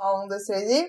Um, 0.00 0.28
dois, 0.28 0.44
três 0.44 0.70
e. 0.70 0.88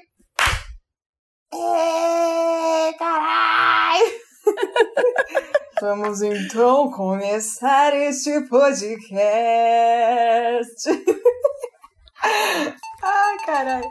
Carai! 3.00 4.00
Vamos 5.82 6.22
então 6.22 6.92
começar 6.92 7.96
este 7.96 8.42
podcast. 8.42 9.10
Ai, 12.22 13.38
caralho. 13.48 13.90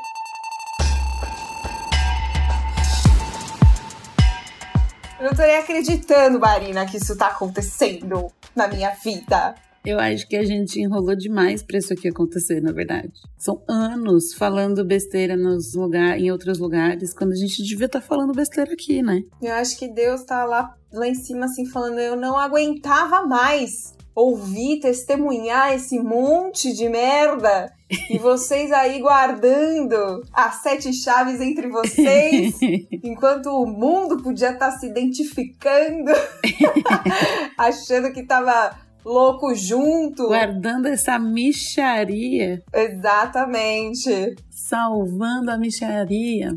Eu 5.19 5.25
não 5.25 5.35
tô 5.35 5.43
nem 5.43 5.57
acreditando, 5.57 6.39
Marina, 6.39 6.87
que 6.87 6.99
isso 6.99 7.19
tá 7.19 7.27
acontecendo 7.27 8.33
na 8.55 8.69
minha 8.69 8.91
vida. 8.91 9.57
Eu 9.89 9.99
acho 9.99 10.29
que 10.29 10.37
a 10.37 10.45
gente 10.45 10.79
enrolou 10.79 11.17
demais 11.17 11.63
pra 11.63 11.79
isso 11.79 11.95
aqui 11.95 12.09
acontecer, 12.09 12.61
na 12.61 12.73
verdade. 12.73 13.11
São 13.39 13.63
anos 13.67 14.35
falando 14.35 14.85
besteira 14.85 15.35
nos 15.35 15.73
lugar, 15.73 16.21
em 16.21 16.31
outros 16.31 16.59
lugares, 16.59 17.15
quando 17.15 17.33
a 17.33 17.37
gente 17.37 17.63
devia 17.63 17.87
estar 17.87 18.03
tá 18.03 18.07
falando 18.07 18.35
besteira 18.35 18.71
aqui, 18.71 19.01
né? 19.01 19.23
Eu 19.41 19.55
acho 19.55 19.79
que 19.79 19.89
Deus 19.89 20.25
tá 20.25 20.45
lá, 20.45 20.77
lá 20.93 21.09
em 21.09 21.15
cima, 21.15 21.47
assim, 21.47 21.65
falando, 21.65 22.01
eu 22.01 22.17
não 22.17 22.37
aguentava 22.37 23.27
mais 23.27 23.97
ouvir, 24.15 24.81
testemunhar 24.81 25.73
esse 25.73 25.99
monte 25.99 26.75
de 26.75 26.87
merda 26.87 27.73
e 28.11 28.19
vocês 28.21 28.71
aí 28.73 29.01
guardando 29.01 30.23
as 30.35 30.57
sete 30.57 30.93
chaves 30.93 31.41
entre 31.41 31.69
vocês, 31.69 32.59
enquanto 33.03 33.47
o 33.47 33.65
mundo 33.65 34.23
podia 34.23 34.51
estar 34.51 34.73
tá 34.73 34.79
se 34.79 34.87
identificando, 34.87 36.13
achando 37.57 38.13
que 38.13 38.23
tava 38.23 38.87
louco 39.09 39.55
junto. 39.55 40.29
Guardando 40.29 40.87
essa 40.87 41.19
micharia. 41.19 42.63
Exatamente. 42.73 44.37
Salvando 44.51 45.51
a 45.51 45.57
micharia. 45.57 46.51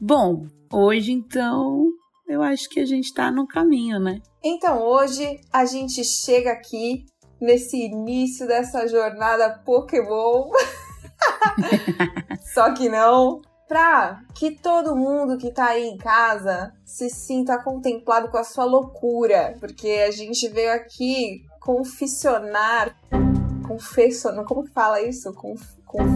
Bom, 0.00 0.46
hoje 0.72 1.12
então 1.12 1.84
eu 2.28 2.42
acho 2.42 2.68
que 2.68 2.80
a 2.80 2.84
gente 2.84 3.14
tá 3.14 3.30
no 3.30 3.46
caminho, 3.46 4.00
né? 4.00 4.20
Então 4.42 4.82
hoje 4.82 5.40
a 5.52 5.64
gente 5.64 6.04
chega 6.04 6.50
aqui 6.50 7.06
nesse 7.40 7.76
início 7.76 8.46
dessa 8.48 8.88
jornada 8.88 9.62
Pokémon. 9.64 10.50
Só 12.52 12.74
que 12.74 12.88
não. 12.88 13.40
Pra 13.68 14.20
que 14.34 14.50
todo 14.50 14.96
mundo 14.96 15.38
que 15.38 15.50
tá 15.50 15.68
aí 15.68 15.84
em 15.84 15.96
casa 15.96 16.74
se 16.84 17.08
sinta 17.08 17.62
contemplado 17.62 18.28
com 18.28 18.36
a 18.36 18.44
sua 18.44 18.64
loucura. 18.64 19.56
Porque 19.60 20.04
a 20.06 20.10
gente 20.10 20.46
veio 20.48 20.72
aqui 20.72 21.40
confessionar. 21.62 22.96
Confessionar. 23.66 24.44
Como 24.44 24.64
que 24.64 24.70
fala 24.70 25.00
isso? 25.00 25.32
Conf, 25.32 25.62
conf... 25.86 26.10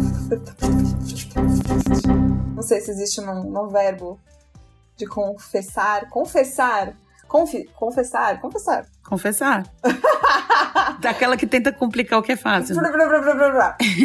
Não 2.54 2.62
sei 2.62 2.80
se 2.80 2.90
existe 2.90 3.20
um, 3.20 3.64
um 3.64 3.68
verbo 3.68 4.18
de 4.96 5.06
confessar. 5.06 6.08
Confessar. 6.10 6.96
Confi, 7.36 7.68
confessar. 7.74 8.40
Confessar. 8.40 8.86
Confessar. 9.04 9.62
Daquela 11.00 11.36
que 11.36 11.46
tenta 11.46 11.70
complicar 11.70 12.18
o 12.18 12.22
que 12.22 12.32
é 12.32 12.36
fácil. 12.36 12.74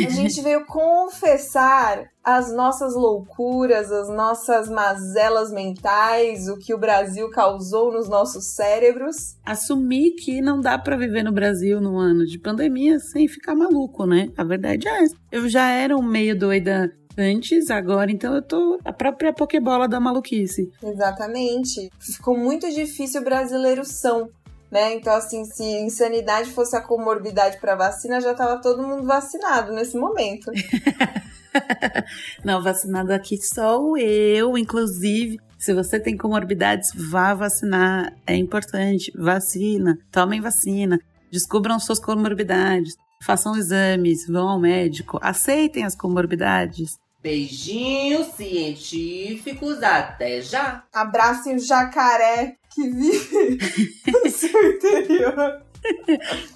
a 0.06 0.10
gente 0.10 0.42
veio 0.42 0.66
confessar 0.66 2.10
as 2.24 2.54
nossas 2.54 2.94
loucuras, 2.94 3.90
as 3.90 4.10
nossas 4.10 4.70
mazelas 4.70 5.50
mentais, 5.50 6.50
o 6.50 6.58
que 6.58 6.74
o 6.74 6.78
Brasil 6.78 7.30
causou 7.30 7.94
nos 7.94 8.10
nossos 8.10 8.54
cérebros. 8.54 9.38
Assumir 9.46 10.12
que 10.16 10.42
não 10.42 10.60
dá 10.60 10.78
para 10.78 10.98
viver 10.98 11.24
no 11.24 11.32
Brasil 11.32 11.80
num 11.80 11.98
ano 11.98 12.26
de 12.26 12.38
pandemia 12.38 13.00
sem 13.00 13.30
ficar 13.30 13.56
maluco, 13.56 14.06
né? 14.06 14.28
A 14.38 14.44
verdade 14.44 14.90
é 14.90 15.04
essa. 15.04 15.16
Eu 15.32 15.48
já 15.48 15.70
era 15.72 15.96
um 15.96 16.04
meio 16.04 16.38
doida 16.38 16.92
antes, 17.18 17.70
agora, 17.70 18.12
então 18.12 18.36
eu 18.36 18.42
tô 18.42 18.80
a 18.84 18.94
própria 18.94 19.34
pokebola 19.34 19.88
da 19.88 20.00
maluquice. 20.00 20.72
Exatamente. 20.84 21.90
Ficou 22.00 22.38
muito 22.38 22.70
difícil 22.70 23.24
brasileiro 23.24 23.86
são 23.86 24.30
né? 24.72 24.94
Então, 24.94 25.14
assim, 25.14 25.44
se 25.44 25.64
insanidade 25.64 26.50
fosse 26.52 26.76
a 26.78 26.82
comorbidade 26.82 27.60
para 27.60 27.76
vacina, 27.76 28.22
já 28.22 28.34
tava 28.34 28.62
todo 28.62 28.82
mundo 28.82 29.06
vacinado 29.06 29.74
nesse 29.74 29.98
momento. 29.98 30.50
Não, 32.44 32.64
vacinado 32.64 33.12
aqui 33.12 33.38
sou 33.38 33.98
eu, 33.98 34.58
inclusive. 34.58 35.38
Se 35.60 35.74
você 35.74 36.00
tem 36.00 36.18
comorbidades, 36.18 36.92
vá 36.96 37.34
vacinar. 37.34 38.16
É 38.26 38.36
importante. 38.36 39.12
Vacina. 39.14 40.00
Tomem 40.10 40.40
vacina. 40.40 40.98
Descubram 41.30 41.78
suas 41.78 42.00
comorbidades. 42.00 42.96
Façam 43.22 43.56
exames. 43.58 44.26
Vão 44.26 44.48
ao 44.48 44.60
médico. 44.60 45.20
Aceitem 45.22 45.84
as 45.84 45.96
comorbidades. 45.96 46.98
Beijinhos 47.22 48.28
científicos. 48.28 49.82
Até 49.84 50.42
já. 50.42 50.84
Abracem 50.94 51.56
o 51.56 51.60
jacaré 51.60 52.58
que 52.74 52.90
vive 52.90 53.60
no 54.24 54.30
seu 54.30 54.72
interior. 54.72 55.62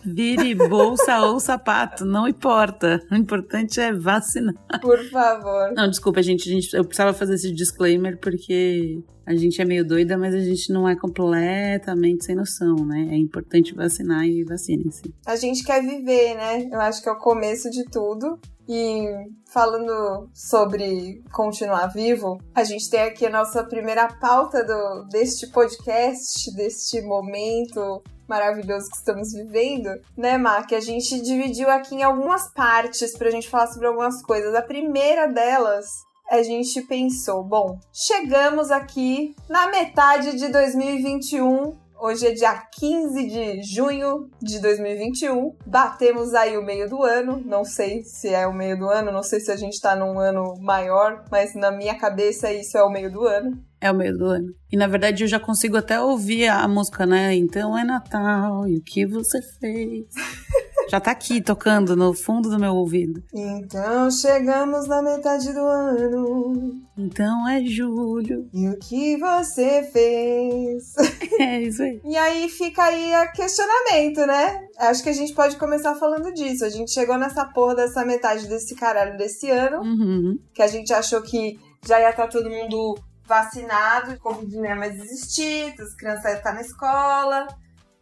Vire 0.03 0.53
bolsa 0.53 1.19
ou 1.21 1.39
sapato, 1.39 2.05
não 2.05 2.27
importa. 2.27 3.01
O 3.11 3.15
importante 3.15 3.79
é 3.79 3.91
vacinar. 3.91 4.53
Por 4.81 5.03
favor. 5.09 5.73
Não, 5.73 5.89
desculpa, 5.89 6.21
gente, 6.21 6.47
gente. 6.47 6.75
Eu 6.75 6.85
precisava 6.85 7.13
fazer 7.13 7.35
esse 7.35 7.51
disclaimer 7.51 8.19
porque 8.19 9.01
a 9.25 9.35
gente 9.35 9.59
é 9.59 9.65
meio 9.65 9.85
doida, 9.85 10.17
mas 10.17 10.35
a 10.35 10.39
gente 10.39 10.71
não 10.71 10.87
é 10.87 10.95
completamente 10.95 12.25
sem 12.25 12.35
noção, 12.35 12.75
né? 12.85 13.07
É 13.11 13.17
importante 13.17 13.73
vacinar 13.73 14.25
e 14.25 14.43
vacinem-se. 14.43 15.13
A 15.25 15.35
gente 15.35 15.63
quer 15.63 15.81
viver, 15.81 16.35
né? 16.35 16.69
Eu 16.71 16.79
acho 16.79 17.01
que 17.01 17.09
é 17.09 17.11
o 17.11 17.17
começo 17.17 17.69
de 17.71 17.83
tudo. 17.85 18.39
E 18.67 19.07
falando 19.47 20.29
sobre 20.33 21.23
continuar 21.31 21.87
vivo, 21.87 22.39
a 22.53 22.63
gente 22.63 22.89
tem 22.89 23.01
aqui 23.01 23.25
a 23.25 23.29
nossa 23.29 23.63
primeira 23.63 24.07
pauta 24.07 24.63
do, 24.63 25.07
deste 25.09 25.47
podcast, 25.47 26.53
deste 26.55 27.01
momento 27.01 28.01
maravilhoso 28.27 28.89
que 28.89 28.97
estamos 28.97 29.33
vivendo, 29.33 29.89
né, 30.17 30.37
Mar? 30.37 30.65
Que 30.65 30.75
a 30.75 30.81
gente 30.81 31.21
dividiu 31.21 31.69
aqui 31.69 31.95
em 31.95 32.03
algumas 32.03 32.51
partes 32.53 33.15
pra 33.15 33.29
gente 33.29 33.49
falar 33.49 33.67
sobre 33.67 33.87
algumas 33.87 34.21
coisas. 34.23 34.53
A 34.55 34.61
primeira 34.61 35.27
delas 35.27 35.85
a 36.29 36.41
gente 36.41 36.81
pensou, 36.81 37.43
bom, 37.43 37.79
chegamos 37.93 38.71
aqui 38.71 39.35
na 39.47 39.69
metade 39.69 40.35
de 40.37 40.47
2021 40.47 41.77
Hoje 41.97 42.27
é 42.27 42.31
dia 42.31 42.53
15 42.77 43.27
de 43.27 43.63
junho 43.63 44.29
de 44.41 44.59
2021. 44.59 45.55
Batemos 45.65 46.33
aí 46.33 46.57
o 46.57 46.63
meio 46.63 46.89
do 46.89 47.01
ano. 47.03 47.41
Não 47.45 47.63
sei 47.63 48.03
se 48.03 48.27
é 48.29 48.45
o 48.45 48.53
meio 48.53 48.77
do 48.77 48.89
ano, 48.89 49.11
não 49.11 49.23
sei 49.23 49.39
se 49.39 49.49
a 49.49 49.55
gente 49.55 49.79
tá 49.79 49.95
num 49.95 50.19
ano 50.19 50.55
maior, 50.59 51.23
mas 51.31 51.55
na 51.55 51.71
minha 51.71 51.97
cabeça 51.97 52.51
isso 52.51 52.77
é 52.77 52.83
o 52.83 52.89
meio 52.89 53.09
do 53.09 53.25
ano. 53.25 53.57
É 53.79 53.89
o 53.91 53.95
meio 53.95 54.17
do 54.17 54.25
ano. 54.25 54.53
E 54.71 54.75
na 54.75 54.87
verdade 54.87 55.23
eu 55.23 55.27
já 55.27 55.39
consigo 55.39 55.77
até 55.77 55.99
ouvir 55.99 56.47
a 56.47 56.67
música, 56.67 57.05
né? 57.05 57.33
Então 57.33 57.77
é 57.77 57.83
Natal 57.83 58.67
e 58.67 58.77
o 58.77 58.81
que 58.81 59.05
você 59.05 59.41
fez? 59.41 60.05
Já 60.89 60.99
tá 60.99 61.11
aqui 61.11 61.41
tocando 61.41 61.95
no 61.95 62.13
fundo 62.13 62.49
do 62.49 62.59
meu 62.59 62.73
ouvido. 62.73 63.23
Então 63.33 64.09
chegamos 64.11 64.87
na 64.87 65.01
metade 65.01 65.51
do 65.51 65.65
ano. 65.65 66.73
Então 66.97 67.47
é 67.49 67.63
julho. 67.63 68.47
E 68.53 68.69
o 68.69 68.77
que 68.77 69.17
você 69.17 69.83
fez? 69.91 70.93
É 71.37 71.61
isso 71.61 71.83
aí. 71.83 71.99
E 72.05 72.15
aí 72.15 72.47
fica 72.47 72.81
aí 72.83 73.13
a 73.13 73.27
questionamento, 73.27 74.25
né? 74.25 74.67
Acho 74.77 75.03
que 75.03 75.09
a 75.09 75.13
gente 75.13 75.33
pode 75.33 75.57
começar 75.57 75.93
falando 75.95 76.33
disso. 76.33 76.63
A 76.63 76.69
gente 76.69 76.91
chegou 76.91 77.17
nessa 77.17 77.43
porra 77.43 77.75
dessa 77.75 78.05
metade 78.05 78.47
desse 78.47 78.73
caralho 78.73 79.17
desse 79.17 79.49
ano. 79.49 79.81
Uhum. 79.81 80.39
Que 80.53 80.61
a 80.61 80.67
gente 80.67 80.93
achou 80.93 81.21
que 81.21 81.59
já 81.85 81.99
ia 81.99 82.11
estar 82.11 82.23
tá 82.23 82.29
todo 82.29 82.49
mundo 82.49 82.95
vacinado, 83.27 84.17
Covid 84.19 84.55
não 84.55 84.65
ia 84.65 84.75
mais 84.75 84.95
existir, 84.97 85.75
as 85.79 85.93
crianças 85.95 86.25
iam 86.25 86.35
estar 86.35 86.53
na 86.53 86.61
escola. 86.61 87.47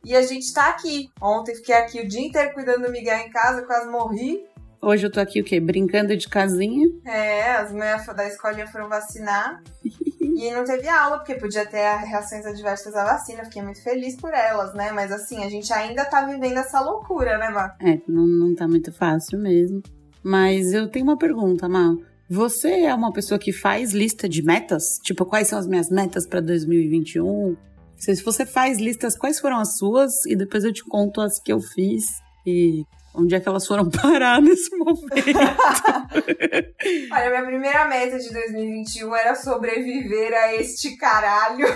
E 0.05 0.15
a 0.15 0.21
gente 0.21 0.53
tá 0.53 0.69
aqui. 0.69 1.09
Ontem 1.21 1.55
fiquei 1.55 1.75
aqui 1.75 2.01
o 2.01 2.07
dia 2.07 2.19
inteiro 2.19 2.53
cuidando 2.53 2.85
do 2.85 2.91
Miguel 2.91 3.19
em 3.19 3.29
casa, 3.29 3.61
quase 3.61 3.89
morri. 3.89 4.43
Hoje 4.81 5.05
eu 5.07 5.11
tô 5.11 5.21
aqui 5.21 5.39
o 5.39 5.45
quê? 5.45 5.61
Brincando 5.61 6.15
de 6.17 6.27
casinha? 6.27 6.89
É, 7.05 7.53
as 7.53 7.71
mulheres 7.71 8.05
da 8.07 8.27
escolinha 8.27 8.67
foram 8.67 8.89
vacinar. 8.89 9.63
e 10.19 10.51
não 10.51 10.65
teve 10.65 10.89
aula, 10.89 11.19
porque 11.19 11.35
podia 11.35 11.65
ter 11.65 11.77
reações 12.05 12.45
adversas 12.45 12.93
à 12.95 13.05
vacina. 13.05 13.45
Fiquei 13.45 13.61
muito 13.61 13.81
feliz 13.81 14.17
por 14.17 14.33
elas, 14.33 14.73
né? 14.73 14.91
Mas 14.91 15.09
assim, 15.09 15.41
a 15.41 15.49
gente 15.49 15.71
ainda 15.71 16.03
tá 16.03 16.25
vivendo 16.25 16.57
essa 16.57 16.81
loucura, 16.81 17.37
né, 17.37 17.49
Má? 17.49 17.73
É, 17.79 18.01
não, 18.05 18.27
não 18.27 18.53
tá 18.53 18.67
muito 18.67 18.91
fácil 18.91 19.39
mesmo. 19.39 19.81
Mas 20.21 20.73
eu 20.73 20.89
tenho 20.89 21.05
uma 21.05 21.17
pergunta, 21.17 21.69
Mal. 21.69 21.95
Você 22.29 22.81
é 22.81 22.93
uma 22.93 23.13
pessoa 23.13 23.39
que 23.39 23.53
faz 23.53 23.93
lista 23.93 24.27
de 24.27 24.43
metas? 24.43 24.97
Tipo, 25.01 25.25
quais 25.25 25.47
são 25.47 25.57
as 25.57 25.67
minhas 25.67 25.89
metas 25.89 26.27
para 26.27 26.41
2021? 26.41 27.55
Se 27.97 28.15
você 28.23 28.45
faz 28.45 28.77
listas, 28.79 29.17
quais 29.17 29.39
foram 29.39 29.59
as 29.59 29.77
suas? 29.77 30.25
E 30.25 30.35
depois 30.35 30.63
eu 30.63 30.73
te 30.73 30.83
conto 30.83 31.21
as 31.21 31.39
que 31.39 31.53
eu 31.53 31.59
fiz 31.59 32.21
e 32.45 32.83
onde 33.13 33.35
é 33.35 33.39
que 33.39 33.47
elas 33.47 33.65
foram 33.65 33.89
parar 33.91 34.41
nesse 34.41 34.75
momento. 34.75 35.07
Olha, 37.11 37.29
minha 37.29 37.45
primeira 37.45 37.87
meta 37.87 38.17
de 38.17 38.31
2021 38.31 39.15
era 39.15 39.35
sobreviver 39.35 40.33
a 40.33 40.55
este 40.55 40.97
caralho. 40.97 41.67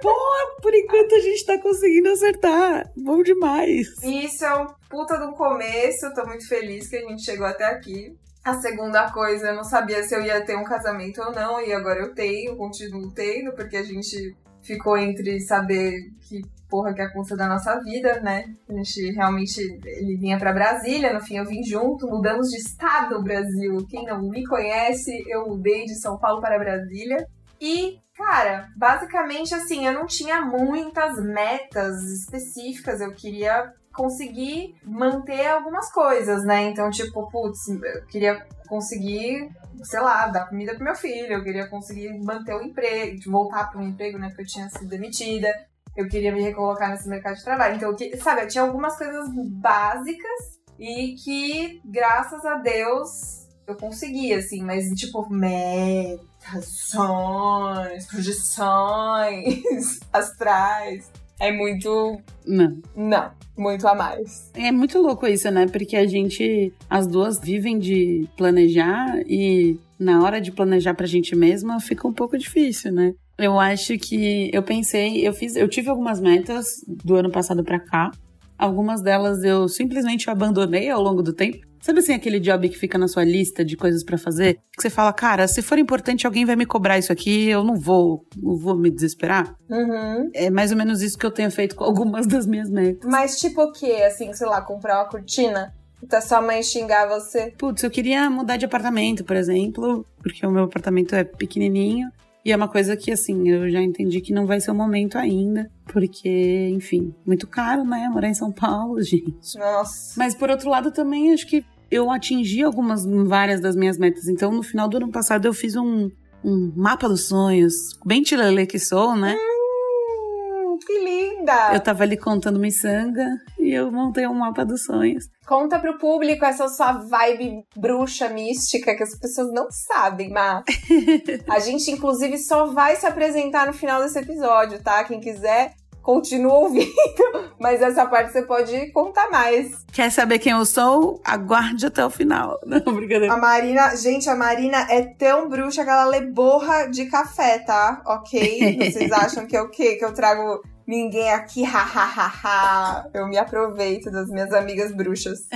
Pô, 0.00 0.14
por 0.60 0.74
enquanto 0.74 1.14
a 1.14 1.20
gente 1.20 1.44
tá 1.44 1.58
conseguindo 1.58 2.08
acertar. 2.08 2.90
Bom 2.96 3.22
demais. 3.22 3.86
Isso 4.02 4.44
é 4.44 4.54
um 4.56 4.66
puta 4.88 5.18
do 5.18 5.32
começo. 5.32 6.12
Tô 6.14 6.26
muito 6.26 6.48
feliz 6.48 6.88
que 6.88 6.96
a 6.96 7.08
gente 7.08 7.24
chegou 7.24 7.46
até 7.46 7.66
aqui. 7.66 8.16
A 8.44 8.54
segunda 8.54 9.08
coisa, 9.12 9.48
eu 9.48 9.54
não 9.54 9.62
sabia 9.62 10.02
se 10.02 10.16
eu 10.16 10.20
ia 10.20 10.44
ter 10.44 10.56
um 10.56 10.64
casamento 10.64 11.22
ou 11.22 11.30
não, 11.30 11.60
e 11.64 11.72
agora 11.72 12.00
eu 12.00 12.12
tenho, 12.12 12.56
continuo 12.56 13.12
tendo, 13.12 13.52
porque 13.52 13.76
a 13.76 13.84
gente 13.84 14.34
ficou 14.62 14.96
entre 14.96 15.40
saber 15.40 16.10
que 16.20 16.42
porra 16.72 16.94
que 16.94 17.02
é 17.02 17.04
a 17.04 17.12
conta 17.12 17.36
da 17.36 17.46
nossa 17.46 17.78
vida, 17.80 18.20
né? 18.20 18.46
A 18.66 18.72
gente 18.72 19.12
realmente. 19.12 19.60
Ele 19.84 20.16
vinha 20.16 20.38
para 20.38 20.54
Brasília, 20.54 21.12
no 21.12 21.20
fim 21.20 21.36
eu 21.36 21.44
vim 21.44 21.62
junto, 21.62 22.08
mudamos 22.08 22.48
de 22.48 22.56
estado 22.56 23.22
Brasil. 23.22 23.86
Quem 23.90 24.06
não 24.06 24.22
me 24.22 24.46
conhece, 24.46 25.22
eu 25.28 25.46
mudei 25.48 25.84
de 25.84 26.00
São 26.00 26.18
Paulo 26.18 26.40
para 26.40 26.58
Brasília. 26.58 27.26
E, 27.60 27.98
cara, 28.16 28.68
basicamente 28.74 29.54
assim, 29.54 29.86
eu 29.86 29.92
não 29.92 30.06
tinha 30.06 30.40
muitas 30.40 31.22
metas 31.22 32.02
específicas, 32.04 33.02
eu 33.02 33.12
queria 33.12 33.70
conseguir 33.92 34.74
manter 34.84 35.46
algumas 35.46 35.90
coisas, 35.92 36.44
né? 36.44 36.62
Então, 36.70 36.90
tipo, 36.90 37.28
putz, 37.30 37.68
eu 37.68 38.06
queria 38.06 38.46
conseguir, 38.68 39.50
sei 39.82 40.00
lá, 40.00 40.26
dar 40.28 40.48
comida 40.48 40.74
pro 40.74 40.84
meu 40.84 40.94
filho, 40.94 41.34
eu 41.34 41.44
queria 41.44 41.68
conseguir 41.68 42.12
manter 42.24 42.54
o 42.54 42.62
emprego, 42.62 43.30
voltar 43.30 43.70
pro 43.70 43.82
emprego, 43.82 44.18
né? 44.18 44.28
Porque 44.28 44.42
eu 44.42 44.46
tinha 44.46 44.68
sido 44.70 44.88
demitida, 44.88 45.52
eu 45.96 46.08
queria 46.08 46.32
me 46.32 46.42
recolocar 46.42 46.90
nesse 46.90 47.08
mercado 47.08 47.36
de 47.36 47.44
trabalho. 47.44 47.76
Então, 47.76 47.94
sabe, 48.18 48.42
eu 48.42 48.48
tinha 48.48 48.64
algumas 48.64 48.96
coisas 48.96 49.28
básicas 49.34 50.60
e 50.78 51.14
que, 51.22 51.80
graças 51.84 52.44
a 52.44 52.56
Deus, 52.56 53.46
eu 53.66 53.76
consegui, 53.76 54.32
assim, 54.32 54.62
mas, 54.62 54.88
tipo, 54.98 55.28
metas, 55.30 56.66
sonhos, 56.66 58.06
projeções 58.06 60.00
astrais 60.12 61.10
é 61.42 61.50
muito. 61.50 62.20
Não. 62.46 62.80
Não, 62.96 63.30
muito 63.58 63.86
a 63.86 63.94
mais. 63.94 64.50
É 64.54 64.70
muito 64.70 64.98
louco 65.00 65.26
isso, 65.26 65.50
né? 65.50 65.66
Porque 65.66 65.96
a 65.96 66.06
gente, 66.06 66.72
as 66.88 67.06
duas 67.06 67.40
vivem 67.40 67.78
de 67.78 68.28
planejar 68.36 69.20
e 69.26 69.76
na 69.98 70.22
hora 70.22 70.40
de 70.40 70.52
planejar 70.52 70.94
pra 70.94 71.06
gente 71.06 71.34
mesma 71.34 71.80
fica 71.80 72.06
um 72.06 72.12
pouco 72.12 72.38
difícil, 72.38 72.92
né? 72.92 73.12
Eu 73.36 73.58
acho 73.58 73.98
que 73.98 74.50
eu 74.52 74.62
pensei, 74.62 75.26
eu 75.26 75.32
fiz, 75.32 75.56
eu 75.56 75.68
tive 75.68 75.88
algumas 75.88 76.20
metas 76.20 76.66
do 76.86 77.16
ano 77.16 77.30
passado 77.30 77.64
para 77.64 77.80
cá. 77.80 78.12
Algumas 78.56 79.02
delas 79.02 79.42
eu 79.42 79.66
simplesmente 79.68 80.30
abandonei 80.30 80.88
ao 80.90 81.02
longo 81.02 81.22
do 81.22 81.32
tempo. 81.32 81.66
Sabe 81.82 81.98
assim, 81.98 82.14
aquele 82.14 82.38
job 82.38 82.68
que 82.68 82.78
fica 82.78 82.96
na 82.96 83.08
sua 83.08 83.24
lista 83.24 83.64
de 83.64 83.76
coisas 83.76 84.04
para 84.04 84.16
fazer? 84.16 84.60
Que 84.72 84.80
você 84.80 84.88
fala, 84.88 85.12
cara, 85.12 85.48
se 85.48 85.60
for 85.60 85.76
importante, 85.78 86.24
alguém 86.24 86.44
vai 86.44 86.54
me 86.54 86.64
cobrar 86.64 86.96
isso 86.96 87.12
aqui, 87.12 87.48
eu 87.48 87.64
não 87.64 87.74
vou, 87.74 88.24
não 88.40 88.56
vou 88.56 88.78
me 88.78 88.88
desesperar. 88.88 89.56
Uhum. 89.68 90.30
É 90.32 90.48
mais 90.48 90.70
ou 90.70 90.76
menos 90.76 91.02
isso 91.02 91.18
que 91.18 91.26
eu 91.26 91.30
tenho 91.32 91.50
feito 91.50 91.74
com 91.74 91.82
algumas 91.82 92.24
das 92.24 92.46
minhas 92.46 92.70
metas. 92.70 93.10
Mas 93.10 93.36
tipo 93.36 93.60
o 93.60 93.72
quê? 93.72 94.04
Assim, 94.06 94.32
sei 94.32 94.46
lá, 94.46 94.62
comprar 94.62 95.00
uma 95.00 95.08
cortina? 95.08 95.74
Tá 96.08 96.20
sua 96.20 96.40
mãe 96.40 96.62
xingar 96.62 97.08
você? 97.08 97.52
Putz, 97.58 97.82
eu 97.82 97.90
queria 97.90 98.30
mudar 98.30 98.56
de 98.56 98.64
apartamento, 98.64 99.24
por 99.24 99.34
exemplo, 99.34 100.06
porque 100.22 100.46
o 100.46 100.50
meu 100.52 100.64
apartamento 100.64 101.16
é 101.16 101.24
pequenininho. 101.24 102.08
E 102.44 102.50
é 102.50 102.56
uma 102.56 102.66
coisa 102.66 102.96
que, 102.96 103.12
assim, 103.12 103.48
eu 103.48 103.70
já 103.70 103.80
entendi 103.80 104.20
que 104.20 104.32
não 104.32 104.46
vai 104.46 104.60
ser 104.60 104.72
o 104.72 104.74
momento 104.74 105.16
ainda, 105.16 105.70
porque, 105.86 106.70
enfim, 106.74 107.14
muito 107.24 107.46
caro, 107.46 107.84
né? 107.84 108.08
Morar 108.12 108.28
em 108.28 108.34
São 108.34 108.50
Paulo, 108.50 108.98
gente. 109.02 109.56
Nossa. 109.56 110.14
Mas, 110.16 110.34
por 110.34 110.50
outro 110.50 110.68
lado, 110.68 110.90
também 110.90 111.32
acho 111.32 111.46
que 111.46 111.64
eu 111.92 112.10
atingi 112.10 112.62
algumas, 112.62 113.04
várias 113.04 113.60
das 113.60 113.76
minhas 113.76 113.98
metas. 113.98 114.26
Então, 114.26 114.50
no 114.50 114.62
final 114.62 114.88
do 114.88 114.96
ano 114.96 115.12
passado, 115.12 115.44
eu 115.46 115.52
fiz 115.52 115.76
um, 115.76 116.10
um 116.42 116.72
mapa 116.74 117.06
dos 117.06 117.28
sonhos, 117.28 117.74
bem 118.04 118.22
tilelê 118.22 118.64
que 118.64 118.78
sou, 118.78 119.14
né? 119.14 119.36
Hum, 119.36 120.78
que 120.86 120.98
linda! 120.98 121.74
Eu 121.74 121.80
tava 121.80 122.02
ali 122.02 122.16
contando 122.16 122.58
miçanga 122.58 123.26
e 123.58 123.74
eu 123.74 123.92
montei 123.92 124.26
um 124.26 124.32
mapa 124.32 124.64
dos 124.64 124.84
sonhos. 124.84 125.24
Conta 125.46 125.78
pro 125.78 125.98
público 125.98 126.46
essa 126.46 126.66
sua 126.66 126.92
vibe 126.92 127.62
bruxa 127.76 128.30
mística 128.30 128.96
que 128.96 129.02
as 129.02 129.18
pessoas 129.18 129.52
não 129.52 129.66
sabem, 129.70 130.30
Má. 130.30 130.62
A 131.46 131.58
gente, 131.58 131.90
inclusive, 131.90 132.38
só 132.38 132.72
vai 132.72 132.96
se 132.96 133.04
apresentar 133.04 133.66
no 133.66 133.74
final 133.74 134.02
desse 134.02 134.18
episódio, 134.18 134.82
tá? 134.82 135.04
Quem 135.04 135.20
quiser 135.20 135.74
continua 136.02 136.54
ouvindo, 136.54 136.92
mas 137.58 137.80
essa 137.80 138.04
parte 138.06 138.32
você 138.32 138.42
pode 138.42 138.90
contar 138.90 139.30
mais. 139.30 139.84
Quer 139.92 140.10
saber 140.10 140.38
quem 140.38 140.52
eu 140.52 140.64
sou? 140.66 141.20
Aguarde 141.24 141.86
até 141.86 142.04
o 142.04 142.10
final. 142.10 142.58
Não, 142.66 142.80
brincadeira. 142.80 143.32
A 143.32 143.36
Marina, 143.36 143.94
gente, 143.96 144.28
a 144.28 144.34
Marina 144.34 144.86
é 144.90 145.02
tão 145.02 145.48
bruxa 145.48 145.84
que 145.84 145.90
ela 145.90 146.04
lê 146.06 146.20
borra 146.22 146.86
de 146.86 147.06
café, 147.06 147.58
tá? 147.60 148.02
Ok? 148.06 148.78
Vocês 148.90 149.12
acham 149.12 149.46
que 149.46 149.56
é 149.56 149.62
o 149.62 149.70
quê? 149.70 149.94
Que 149.96 150.04
eu 150.04 150.12
trago 150.12 150.60
ninguém 150.86 151.30
aqui, 151.30 151.64
ha. 151.64 153.04
Eu 153.14 153.28
me 153.28 153.38
aproveito 153.38 154.10
das 154.10 154.28
minhas 154.28 154.52
amigas 154.52 154.94
bruxas. 154.94 155.46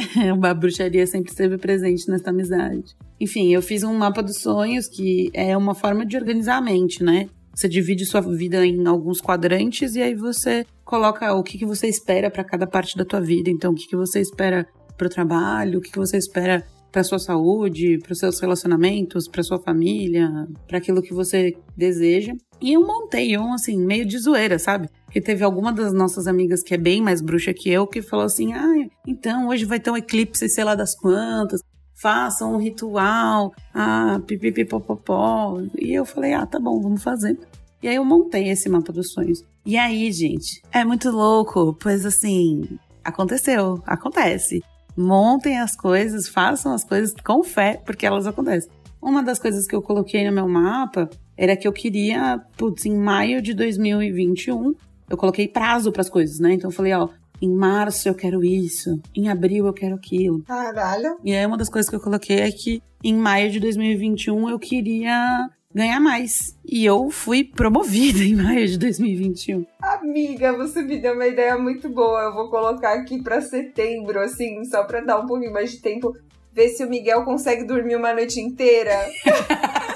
a 0.43 0.55
bruxaria 0.55 1.07
sempre 1.07 1.31
esteve 1.31 1.59
presente 1.59 2.09
nessa 2.09 2.31
amizade. 2.31 2.97
Enfim, 3.21 3.53
eu 3.53 3.63
fiz 3.63 3.83
um 3.83 3.95
mapa 3.95 4.23
dos 4.23 4.41
sonhos, 4.41 4.87
que 4.87 5.31
é 5.35 5.57
uma 5.57 5.75
forma 5.75 6.05
de 6.05 6.17
organizar 6.17 6.57
a 6.57 6.61
mente, 6.61 7.03
né? 7.03 7.29
Você 7.57 7.71
divide 7.71 8.05
sua 8.05 8.21
vida 8.21 8.67
em 8.67 8.87
alguns 8.87 9.19
quadrantes 9.19 9.97
e 9.97 10.03
aí 10.03 10.15
você 10.15 10.67
coloca 10.85 11.33
o 11.33 11.43
que, 11.43 11.57
que 11.57 11.65
você 11.65 11.89
espera 11.89 12.31
para 12.31 12.45
cada 12.45 12.67
parte 12.67 12.99
da 12.99 13.05
tua 13.05 13.19
vida. 13.19 13.49
Então, 13.49 13.73
o 13.73 13.75
que, 13.75 13.89
que 13.89 13.97
você 13.97 14.21
espera 14.21 14.69
para 14.95 15.07
o 15.07 15.11
trabalho, 15.11 15.79
o 15.79 15.81
que, 15.83 15.91
que 15.91 15.99
você 15.99 16.19
espera 16.19 16.67
para 16.93 17.03
sua 17.03 17.19
saúde, 17.19 17.99
para 18.03 18.13
os 18.13 18.19
seus 18.19 18.39
relacionamentos, 18.41 19.27
para 19.27 19.43
sua 19.43 19.59
família, 19.59 20.31
para 20.69 20.77
aquilo 20.77 21.01
que 21.01 21.15
você 21.15 21.57
deseja. 21.75 22.35
E 22.61 22.75
eu 22.75 22.87
montei 22.87 23.37
um 23.39 23.55
assim 23.55 23.79
meio 23.79 24.05
de 24.05 24.19
zoeira, 24.19 24.59
sabe? 24.59 24.91
Que 25.11 25.21
teve 25.21 25.43
alguma 25.43 25.73
das 25.73 25.95
nossas 25.95 26.27
amigas 26.27 26.63
que 26.63 26.75
é 26.75 26.79
bem 26.79 27.01
mais 27.01 27.23
bruxa 27.23 27.55
que 27.55 27.71
eu 27.71 27.87
que 27.87 28.03
falou 28.03 28.27
assim: 28.27 28.53
"Ah, 28.53 28.87
então 29.07 29.49
hoje 29.49 29.65
vai 29.65 29.81
ter 29.81 29.91
um 29.91 29.97
eclipse, 29.97 30.47
sei 30.49 30.65
lá 30.65 30.75
das 30.75 30.95
quantas 30.95 31.61
façam 32.07 32.55
um 32.55 32.59
ritual, 32.59 33.53
ah, 33.75 34.21
pipipipopopó. 34.25 35.61
E 35.77 35.93
eu 35.93 36.05
falei, 36.05 36.35
ah, 36.35 36.47
tá 36.47 36.61
bom, 36.61 36.81
vamos 36.81 37.03
fazer. 37.03 37.37
E 37.83 37.89
aí 37.89 37.97
eu 37.97 38.05
montei 38.05 38.49
esse 38.49 38.69
mapa 38.69 38.93
dos 38.93 39.11
sonhos. 39.11 39.43
E 39.65 39.77
aí, 39.77 40.13
gente, 40.13 40.63
é 40.71 40.85
muito 40.85 41.11
louco, 41.11 41.77
pois 41.81 42.07
assim, 42.07 42.79
aconteceu, 43.03 43.83
acontece. 43.85 44.63
Montem 44.97 45.59
as 45.59 45.75
coisas, 45.75 46.29
façam 46.29 46.73
as 46.73 46.85
coisas 46.85 47.13
com 47.25 47.43
fé, 47.43 47.83
porque 47.85 48.07
elas 48.07 48.25
acontecem. 48.25 48.71
Uma 49.03 49.21
das 49.21 49.41
coisas 49.41 49.67
que 49.67 49.75
eu 49.75 49.83
coloquei 49.83 50.25
no 50.25 50.33
meu 50.33 50.49
mapa 50.49 51.11
era 51.37 51.57
que 51.57 51.67
eu 51.67 51.73
queria, 51.73 52.41
putz, 52.57 52.87
em 52.87 52.97
maio 52.97 53.43
de 53.43 53.53
2021, 53.53 54.75
eu 55.11 55.17
coloquei 55.17 55.49
prazo 55.49 55.91
para 55.91 56.03
as 56.03 56.09
coisas, 56.09 56.39
né? 56.39 56.55
Então 56.55 56.71
eu 56.71 56.75
falei, 56.75 56.93
ó, 56.93 57.09
em 57.41 57.51
março 57.51 58.09
eu 58.09 58.15
quero 58.15 58.45
isso, 58.45 59.01
em 59.15 59.29
abril 59.29 59.67
eu 59.67 59.73
quero 59.73 59.95
aquilo. 59.95 60.43
Caralho. 60.43 61.19
E 61.25 61.35
aí 61.35 61.45
uma 61.45 61.57
das 61.57 61.69
coisas 61.69 61.89
que 61.89 61.97
eu 61.97 62.01
coloquei 62.01 62.41
é 62.41 62.51
que 62.51 62.83
em 63.03 63.15
maio 63.15 63.51
de 63.51 63.61
2021 63.61 64.49
eu 64.51 64.59
queria 64.59 65.49
ganhar 65.75 66.01
mais. 66.01 66.57
E 66.65 66.85
eu 66.85 67.11
fui 67.11 67.45
promovida 67.45 68.21
em 68.25 68.35
maio 68.35 68.67
de 68.67 68.79
2021. 68.79 69.67
Amiga, 69.81 70.57
você 70.57 70.83
me 70.83 70.99
deu 70.99 71.13
uma 71.13 71.27
ideia 71.27 71.59
muito 71.59 71.89
boa. 71.89 72.23
Eu 72.23 72.35
vou 72.35 72.49
colocar 72.49 72.95
aqui 72.95 73.23
para 73.23 73.43
setembro, 73.43 74.19
assim, 74.21 74.65
só 74.65 74.85
para 74.85 75.01
dar 75.01 75.21
um 75.21 75.27
pouquinho 75.27 75.53
mais 75.53 75.71
de 75.73 75.83
tempo. 75.83 76.17
Ver 76.53 76.71
se 76.71 76.83
o 76.83 76.89
Miguel 76.89 77.23
consegue 77.25 77.65
dormir 77.65 77.97
uma 77.97 78.15
noite 78.15 78.41
inteira. 78.41 78.95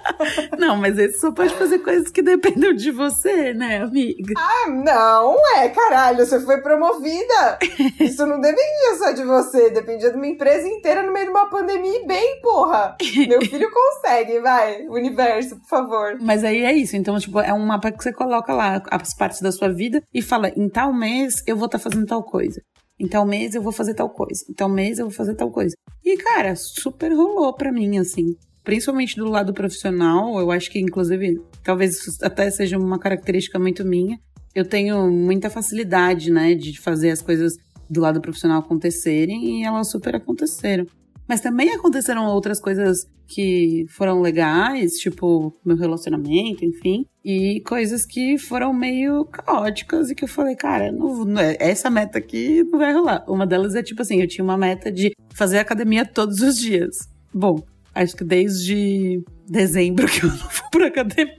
Não, 0.58 0.76
mas 0.76 0.98
esse 0.98 1.18
só 1.18 1.32
pode 1.32 1.54
fazer 1.54 1.78
coisas 1.80 2.10
que 2.10 2.22
dependam 2.22 2.72
de 2.72 2.90
você, 2.90 3.52
né, 3.52 3.82
amiga? 3.82 4.34
Ah, 4.36 4.70
não 4.70 5.36
é, 5.56 5.68
caralho. 5.68 6.24
Você 6.24 6.40
foi 6.40 6.60
promovida. 6.60 7.58
Isso 8.00 8.26
não 8.26 8.40
dependia 8.40 8.96
só 8.98 9.12
de 9.12 9.24
você. 9.24 9.70
Dependia 9.70 10.10
de 10.10 10.16
uma 10.16 10.26
empresa 10.26 10.68
inteira 10.68 11.02
no 11.02 11.12
meio 11.12 11.26
de 11.26 11.30
uma 11.30 11.48
pandemia 11.48 12.02
e 12.02 12.06
bem, 12.06 12.40
porra. 12.40 12.96
Meu 13.28 13.40
filho 13.42 13.70
consegue, 13.70 14.40
vai. 14.40 14.86
Universo, 14.88 15.58
por 15.60 15.68
favor. 15.68 16.18
Mas 16.20 16.44
aí 16.44 16.62
é 16.62 16.72
isso. 16.72 16.96
Então, 16.96 17.18
tipo, 17.18 17.40
é 17.40 17.52
um 17.52 17.64
mapa 17.64 17.90
que 17.90 18.02
você 18.02 18.12
coloca 18.12 18.52
lá 18.52 18.82
as 18.90 19.14
partes 19.14 19.40
da 19.40 19.52
sua 19.52 19.72
vida 19.72 20.02
e 20.12 20.22
fala: 20.22 20.48
em 20.48 20.68
tal 20.68 20.92
mês 20.92 21.42
eu 21.46 21.56
vou 21.56 21.66
estar 21.66 21.78
tá 21.78 21.82
fazendo 21.82 22.06
tal 22.06 22.22
coisa. 22.22 22.60
Em 22.98 23.08
tal 23.08 23.26
mês 23.26 23.54
eu 23.54 23.62
vou 23.62 23.72
fazer 23.72 23.94
tal 23.94 24.10
coisa. 24.10 24.44
Em 24.48 24.54
tal 24.54 24.68
mês 24.68 24.98
eu 24.98 25.06
vou 25.06 25.14
fazer 25.14 25.34
tal 25.34 25.50
coisa. 25.50 25.74
E, 26.04 26.16
cara, 26.16 26.54
super 26.56 27.12
rolou 27.12 27.54
pra 27.54 27.72
mim, 27.72 27.98
assim 27.98 28.36
principalmente 28.64 29.16
do 29.16 29.28
lado 29.28 29.52
profissional, 29.52 30.38
eu 30.38 30.50
acho 30.50 30.70
que 30.70 30.78
inclusive 30.78 31.40
talvez 31.62 32.18
até 32.22 32.50
seja 32.50 32.78
uma 32.78 32.98
característica 32.98 33.58
muito 33.58 33.84
minha. 33.84 34.18
Eu 34.54 34.64
tenho 34.64 35.10
muita 35.10 35.48
facilidade, 35.48 36.30
né, 36.30 36.54
de 36.54 36.78
fazer 36.78 37.10
as 37.10 37.22
coisas 37.22 37.56
do 37.88 38.00
lado 38.00 38.20
profissional 38.20 38.60
acontecerem 38.60 39.60
e 39.60 39.64
elas 39.64 39.90
super 39.90 40.16
aconteceram. 40.16 40.86
Mas 41.28 41.40
também 41.40 41.70
aconteceram 41.70 42.26
outras 42.26 42.60
coisas 42.60 43.06
que 43.26 43.86
foram 43.88 44.20
legais, 44.20 44.92
tipo 44.94 45.56
meu 45.64 45.76
relacionamento, 45.76 46.64
enfim, 46.64 47.06
e 47.24 47.62
coisas 47.66 48.04
que 48.04 48.36
foram 48.36 48.72
meio 48.74 49.24
caóticas 49.24 50.10
e 50.10 50.14
que 50.14 50.24
eu 50.24 50.28
falei, 50.28 50.54
cara, 50.54 50.92
não, 50.92 51.24
não 51.24 51.40
é, 51.40 51.56
essa 51.58 51.88
meta 51.88 52.18
aqui 52.18 52.62
não 52.64 52.78
vai 52.78 52.92
rolar. 52.92 53.24
Uma 53.26 53.46
delas 53.46 53.74
é 53.74 53.82
tipo 53.82 54.02
assim, 54.02 54.20
eu 54.20 54.28
tinha 54.28 54.44
uma 54.44 54.58
meta 54.58 54.90
de 54.90 55.12
fazer 55.34 55.58
academia 55.58 56.04
todos 56.04 56.40
os 56.40 56.58
dias. 56.58 57.08
Bom, 57.32 57.62
Acho 57.94 58.16
que 58.16 58.24
desde 58.24 59.22
dezembro 59.46 60.06
que 60.06 60.24
eu 60.24 60.30
não 60.30 60.36
vou 60.36 60.70
pra 60.70 60.86
academia. 60.86 61.36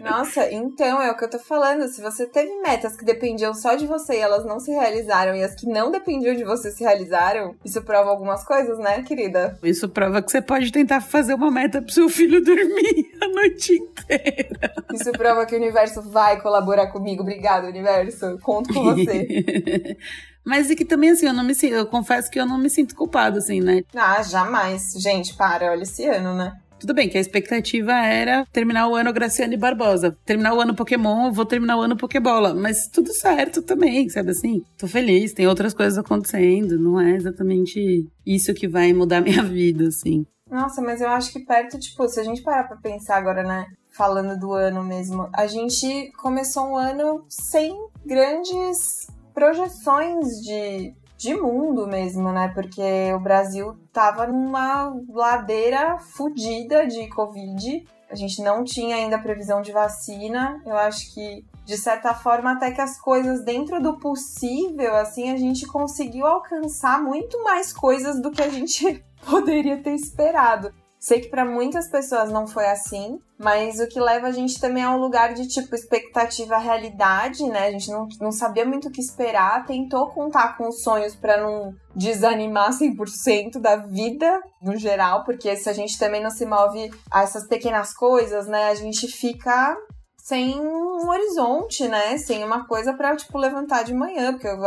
Nossa, 0.00 0.50
então 0.52 1.02
é 1.02 1.10
o 1.10 1.16
que 1.16 1.24
eu 1.24 1.30
tô 1.30 1.38
falando. 1.40 1.88
Se 1.88 2.00
você 2.00 2.24
teve 2.26 2.54
metas 2.60 2.96
que 2.96 3.04
dependiam 3.04 3.52
só 3.52 3.74
de 3.74 3.84
você 3.84 4.14
e 4.14 4.20
elas 4.20 4.44
não 4.44 4.60
se 4.60 4.70
realizaram, 4.70 5.34
e 5.34 5.42
as 5.42 5.54
que 5.54 5.66
não 5.66 5.90
dependiam 5.90 6.36
de 6.36 6.44
você 6.44 6.70
se 6.70 6.84
realizaram, 6.84 7.56
isso 7.64 7.82
prova 7.82 8.10
algumas 8.10 8.44
coisas, 8.44 8.78
né, 8.78 9.02
querida? 9.02 9.58
Isso 9.62 9.88
prova 9.88 10.22
que 10.22 10.30
você 10.30 10.40
pode 10.40 10.70
tentar 10.70 11.00
fazer 11.00 11.34
uma 11.34 11.50
meta 11.50 11.82
pro 11.82 11.92
seu 11.92 12.08
filho 12.08 12.44
dormir 12.44 13.10
a 13.20 13.28
noite 13.28 13.74
inteira. 13.74 14.72
Isso 14.94 15.10
prova 15.12 15.46
que 15.46 15.54
o 15.54 15.58
universo 15.58 16.00
vai 16.02 16.40
colaborar 16.40 16.88
comigo. 16.92 17.22
Obrigada, 17.22 17.66
universo. 17.66 18.38
Conto 18.40 18.72
com 18.72 18.84
você. 18.84 19.96
Mas 20.46 20.70
e 20.70 20.76
que 20.76 20.84
também, 20.84 21.10
assim, 21.10 21.26
eu 21.26 21.32
não 21.32 21.42
me 21.42 21.56
sinto, 21.56 21.74
eu 21.74 21.86
confesso 21.86 22.30
que 22.30 22.38
eu 22.38 22.46
não 22.46 22.56
me 22.56 22.70
sinto 22.70 22.94
culpado, 22.94 23.38
assim, 23.38 23.60
né? 23.60 23.82
Ah, 23.96 24.22
jamais. 24.22 24.92
Gente, 24.96 25.34
para, 25.34 25.72
olha 25.72 25.82
esse 25.82 26.04
ano, 26.06 26.36
né? 26.36 26.52
Tudo 26.78 26.94
bem 26.94 27.08
que 27.08 27.18
a 27.18 27.20
expectativa 27.20 27.92
era 27.92 28.46
terminar 28.52 28.86
o 28.86 28.94
ano 28.94 29.12
Graciane 29.12 29.56
Barbosa. 29.56 30.16
Terminar 30.24 30.54
o 30.54 30.60
ano 30.60 30.74
Pokémon, 30.74 31.32
vou 31.32 31.44
terminar 31.44 31.76
o 31.76 31.80
ano 31.80 31.96
Pokébola. 31.96 32.54
Mas 32.54 32.86
tudo 32.86 33.12
certo 33.12 33.60
também, 33.60 34.08
sabe 34.08 34.30
assim? 34.30 34.62
Tô 34.78 34.86
feliz, 34.86 35.32
tem 35.32 35.48
outras 35.48 35.74
coisas 35.74 35.98
acontecendo. 35.98 36.78
Não 36.78 37.00
é 37.00 37.16
exatamente 37.16 38.06
isso 38.24 38.54
que 38.54 38.68
vai 38.68 38.92
mudar 38.92 39.20
minha 39.22 39.42
vida, 39.44 39.88
assim. 39.88 40.24
Nossa, 40.48 40.80
mas 40.80 41.00
eu 41.00 41.08
acho 41.08 41.32
que 41.32 41.40
perto, 41.40 41.76
tipo, 41.76 42.06
se 42.08 42.20
a 42.20 42.24
gente 42.24 42.42
parar 42.42 42.68
pra 42.68 42.76
pensar 42.76 43.16
agora, 43.16 43.42
né? 43.42 43.66
Falando 43.90 44.38
do 44.38 44.52
ano 44.52 44.84
mesmo, 44.84 45.28
a 45.34 45.46
gente 45.46 46.12
começou 46.18 46.66
um 46.66 46.76
ano 46.76 47.24
sem 47.28 47.74
grandes 48.04 49.08
projeções 49.36 50.40
de 50.40 50.96
de 51.16 51.34
mundo 51.34 51.86
mesmo, 51.86 52.30
né? 52.30 52.48
Porque 52.54 53.12
o 53.14 53.20
Brasil 53.20 53.76
tava 53.92 54.26
numa 54.26 54.94
ladeira 55.08 55.98
fodida 55.98 56.86
de 56.86 57.08
Covid. 57.08 57.86
A 58.10 58.14
gente 58.14 58.42
não 58.42 58.62
tinha 58.62 58.96
ainda 58.96 59.18
previsão 59.18 59.62
de 59.62 59.72
vacina. 59.72 60.60
Eu 60.64 60.76
acho 60.76 61.12
que, 61.14 61.44
de 61.64 61.76
certa 61.76 62.14
forma, 62.14 62.52
até 62.52 62.70
que 62.70 62.80
as 62.80 63.00
coisas 63.00 63.42
dentro 63.42 63.82
do 63.82 63.98
possível, 63.98 64.94
assim, 64.96 65.30
a 65.30 65.36
gente 65.36 65.66
conseguiu 65.66 66.26
alcançar 66.26 67.02
muito 67.02 67.42
mais 67.42 67.72
coisas 67.72 68.20
do 68.20 68.30
que 68.30 68.42
a 68.42 68.48
gente 68.48 69.02
poderia 69.28 69.82
ter 69.82 69.94
esperado. 69.94 70.72
Sei 71.06 71.20
que 71.20 71.28
para 71.28 71.44
muitas 71.44 71.88
pessoas 71.88 72.32
não 72.32 72.48
foi 72.48 72.66
assim, 72.66 73.20
mas 73.38 73.78
o 73.78 73.86
que 73.86 74.00
leva 74.00 74.26
a 74.26 74.32
gente 74.32 74.58
também 74.58 74.82
a 74.82 74.90
um 74.90 74.98
lugar 74.98 75.34
de 75.34 75.46
tipo 75.46 75.72
expectativa 75.72 76.58
realidade, 76.58 77.44
né? 77.44 77.68
A 77.68 77.70
gente 77.70 77.92
não, 77.92 78.08
não 78.20 78.32
sabia 78.32 78.64
muito 78.64 78.88
o 78.88 78.90
que 78.90 79.00
esperar, 79.00 79.64
tentou 79.66 80.08
contar 80.08 80.56
com 80.56 80.66
os 80.66 80.82
sonhos 80.82 81.14
para 81.14 81.40
não 81.40 81.72
desanimar 81.94 82.72
100% 82.72 83.60
da 83.60 83.76
vida 83.76 84.42
no 84.60 84.76
geral, 84.76 85.22
porque 85.22 85.54
se 85.54 85.70
a 85.70 85.72
gente 85.72 85.96
também 85.96 86.20
não 86.20 86.30
se 86.30 86.44
move 86.44 86.90
a 87.08 87.22
essas 87.22 87.46
pequenas 87.46 87.94
coisas, 87.94 88.48
né? 88.48 88.70
A 88.70 88.74
gente 88.74 89.06
fica 89.06 89.76
sem 90.16 90.60
um 90.60 91.08
horizonte, 91.08 91.86
né? 91.86 92.18
Sem 92.18 92.42
uma 92.42 92.66
coisa 92.66 92.92
para 92.92 93.14
tipo, 93.14 93.38
levantar 93.38 93.84
de 93.84 93.94
manhã, 93.94 94.32
porque 94.32 94.48
eu 94.48 94.58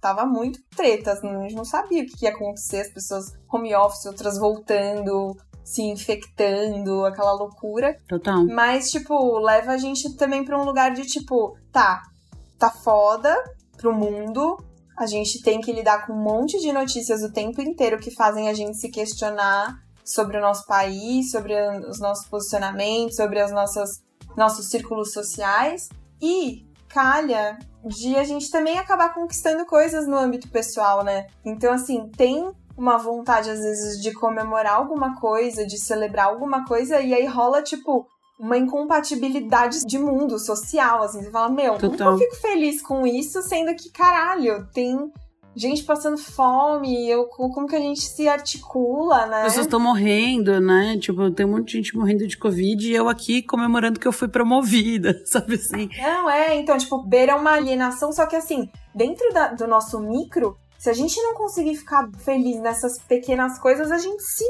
tava 0.00 0.26
muito 0.26 0.58
treta, 0.76 1.12
assim, 1.12 1.28
a 1.28 1.42
gente 1.42 1.54
não 1.54 1.64
sabia 1.64 2.02
o 2.02 2.06
que 2.06 2.24
ia 2.24 2.32
acontecer, 2.32 2.80
as 2.80 2.92
pessoas 2.92 3.26
home 3.48 3.72
office, 3.76 4.06
outras 4.06 4.36
voltando, 4.36 5.36
se 5.64 5.82
infectando, 5.82 7.04
aquela 7.04 7.32
loucura. 7.32 7.96
Total. 8.06 8.44
Mas, 8.46 8.90
tipo, 8.90 9.38
leva 9.38 9.72
a 9.72 9.78
gente 9.78 10.14
também 10.16 10.44
pra 10.44 10.60
um 10.60 10.64
lugar 10.64 10.92
de, 10.92 11.02
tipo, 11.02 11.56
tá, 11.72 12.02
tá 12.58 12.70
foda 12.70 13.34
pro 13.76 13.94
mundo. 13.94 14.56
A 14.96 15.06
gente 15.06 15.42
tem 15.42 15.60
que 15.60 15.72
lidar 15.72 16.06
com 16.06 16.12
um 16.12 16.22
monte 16.22 16.60
de 16.60 16.72
notícias 16.72 17.22
o 17.22 17.32
tempo 17.32 17.60
inteiro 17.62 17.98
que 17.98 18.10
fazem 18.10 18.48
a 18.48 18.54
gente 18.54 18.76
se 18.76 18.90
questionar 18.90 19.82
sobre 20.04 20.36
o 20.36 20.40
nosso 20.40 20.66
país, 20.66 21.30
sobre 21.30 21.54
os 21.88 21.98
nossos 21.98 22.28
posicionamentos, 22.28 23.16
sobre 23.16 23.40
as 23.40 23.50
nossas 23.50 24.04
nossos 24.36 24.68
círculos 24.68 25.12
sociais. 25.12 25.88
E 26.20 26.66
calha 26.88 27.58
de 27.84 28.16
a 28.16 28.24
gente 28.24 28.50
também 28.50 28.78
acabar 28.78 29.12
conquistando 29.12 29.66
coisas 29.66 30.06
no 30.06 30.16
âmbito 30.16 30.48
pessoal, 30.48 31.02
né? 31.02 31.26
Então, 31.44 31.72
assim, 31.72 32.08
tem 32.08 32.52
uma 32.76 32.96
vontade, 32.96 33.50
às 33.50 33.60
vezes, 33.60 34.00
de 34.00 34.12
comemorar 34.12 34.74
alguma 34.74 35.20
coisa, 35.20 35.66
de 35.66 35.78
celebrar 35.78 36.26
alguma 36.26 36.64
coisa, 36.64 37.00
e 37.00 37.14
aí 37.14 37.26
rola, 37.26 37.62
tipo, 37.62 38.06
uma 38.38 38.56
incompatibilidade 38.56 39.84
de 39.84 39.98
mundo 39.98 40.38
social, 40.38 41.02
assim. 41.02 41.22
Você 41.22 41.30
fala, 41.30 41.48
meu, 41.48 41.74
como 41.78 42.02
eu 42.02 42.18
fico 42.18 42.36
feliz 42.36 42.82
com 42.82 43.06
isso, 43.06 43.40
sendo 43.42 43.74
que, 43.74 43.90
caralho, 43.90 44.66
tem 44.72 45.12
gente 45.56 45.84
passando 45.84 46.18
fome, 46.18 47.08
eu, 47.08 47.26
como 47.26 47.66
que 47.66 47.76
a 47.76 47.80
gente 47.80 48.00
se 48.00 48.26
articula, 48.26 49.26
né? 49.26 49.42
As 49.42 49.44
pessoas 49.44 49.66
estão 49.66 49.78
morrendo, 49.78 50.60
né? 50.60 50.98
Tipo, 50.98 51.30
tem 51.30 51.46
um 51.46 51.50
monte 51.50 51.66
de 51.66 51.72
gente 51.76 51.96
morrendo 51.96 52.26
de 52.26 52.36
Covid 52.36 52.90
e 52.90 52.94
eu 52.94 53.08
aqui 53.08 53.42
comemorando 53.42 54.00
que 54.00 54.08
eu 54.08 54.12
fui 54.12 54.28
promovida, 54.28 55.22
sabe 55.24 55.54
assim? 55.54 55.88
Não, 55.96 56.28
é, 56.28 56.56
então, 56.56 56.76
tipo, 56.76 57.02
beira 57.06 57.36
uma 57.36 57.52
alienação, 57.52 58.12
só 58.12 58.26
que 58.26 58.36
assim, 58.36 58.68
dentro 58.94 59.32
da, 59.32 59.48
do 59.48 59.66
nosso 59.66 60.00
micro, 60.00 60.56
se 60.84 60.90
a 60.90 60.92
gente 60.92 61.18
não 61.22 61.32
conseguir 61.32 61.76
ficar 61.76 62.10
feliz 62.18 62.60
nessas 62.60 62.98
pequenas 63.08 63.58
coisas, 63.58 63.90
a 63.90 63.96
gente 63.96 64.22
se, 64.22 64.44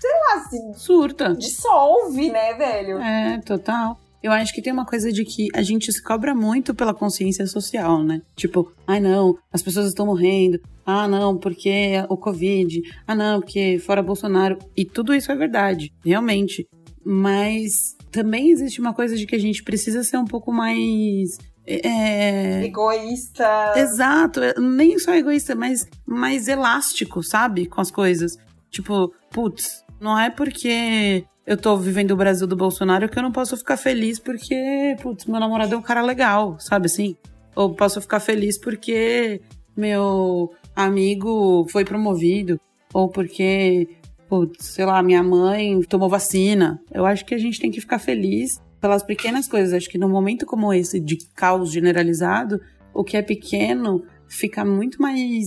sei 0.00 0.10
lá, 0.10 0.48
se 0.48 0.82
surta. 0.82 1.34
Dissolve, 1.34 2.30
né, 2.30 2.54
velho? 2.54 2.98
É, 2.98 3.38
total. 3.44 4.00
Eu 4.22 4.32
acho 4.32 4.54
que 4.54 4.62
tem 4.62 4.72
uma 4.72 4.86
coisa 4.86 5.12
de 5.12 5.22
que 5.22 5.48
a 5.54 5.60
gente 5.60 5.92
se 5.92 6.02
cobra 6.02 6.34
muito 6.34 6.74
pela 6.74 6.94
consciência 6.94 7.46
social, 7.46 8.02
né? 8.02 8.22
Tipo, 8.34 8.72
ai 8.86 8.96
ah, 8.96 9.00
não, 9.00 9.36
as 9.52 9.62
pessoas 9.62 9.88
estão 9.88 10.06
morrendo. 10.06 10.58
Ah, 10.86 11.06
não, 11.06 11.36
porque 11.36 12.02
o 12.08 12.16
Covid. 12.16 12.80
Ah, 13.06 13.14
não, 13.14 13.40
porque 13.40 13.78
fora 13.78 14.02
Bolsonaro. 14.02 14.56
E 14.74 14.82
tudo 14.82 15.12
isso 15.12 15.30
é 15.30 15.36
verdade, 15.36 15.92
realmente. 16.02 16.66
Mas 17.04 17.94
também 18.10 18.50
existe 18.50 18.80
uma 18.80 18.94
coisa 18.94 19.14
de 19.14 19.26
que 19.26 19.36
a 19.36 19.38
gente 19.38 19.62
precisa 19.62 20.02
ser 20.02 20.16
um 20.16 20.24
pouco 20.24 20.50
mais 20.50 21.36
é... 21.66 22.64
Egoísta. 22.64 23.74
Exato, 23.76 24.40
é, 24.40 24.54
nem 24.58 24.98
só 24.98 25.14
egoísta, 25.14 25.54
mas 25.54 25.88
mais 26.06 26.48
elástico, 26.48 27.22
sabe? 27.22 27.66
Com 27.66 27.80
as 27.80 27.90
coisas. 27.90 28.38
Tipo, 28.70 29.12
putz, 29.30 29.84
não 30.00 30.18
é 30.18 30.30
porque 30.30 31.24
eu 31.46 31.56
tô 31.56 31.76
vivendo 31.76 32.12
o 32.12 32.16
Brasil 32.16 32.46
do 32.46 32.56
Bolsonaro 32.56 33.08
que 33.08 33.18
eu 33.18 33.22
não 33.22 33.32
posso 33.32 33.56
ficar 33.56 33.76
feliz 33.76 34.18
porque, 34.18 34.96
putz, 35.00 35.26
meu 35.26 35.40
namorado 35.40 35.74
é 35.74 35.78
um 35.78 35.82
cara 35.82 36.02
legal, 36.02 36.56
sabe 36.58 36.86
assim? 36.86 37.16
Ou 37.54 37.74
posso 37.74 38.00
ficar 38.00 38.20
feliz 38.20 38.58
porque 38.58 39.40
meu 39.76 40.52
amigo 40.74 41.66
foi 41.70 41.84
promovido. 41.84 42.60
Ou 42.92 43.08
porque, 43.08 43.88
putz, 44.28 44.64
sei 44.64 44.84
lá, 44.84 45.02
minha 45.02 45.22
mãe 45.22 45.80
tomou 45.82 46.08
vacina. 46.08 46.80
Eu 46.92 47.06
acho 47.06 47.24
que 47.24 47.34
a 47.34 47.38
gente 47.38 47.60
tem 47.60 47.70
que 47.70 47.80
ficar 47.80 47.98
feliz 47.98 48.60
pelas 48.80 49.02
pequenas 49.02 49.46
coisas. 49.46 49.72
Acho 49.72 49.88
que 49.88 49.98
num 49.98 50.08
momento 50.08 50.46
como 50.46 50.72
esse 50.72 51.00
de 51.00 51.18
caos 51.34 51.72
generalizado, 51.72 52.60
o 52.92 53.04
que 53.04 53.16
é 53.16 53.22
pequeno 53.22 54.04
fica 54.28 54.64
muito 54.64 55.00
mais 55.00 55.46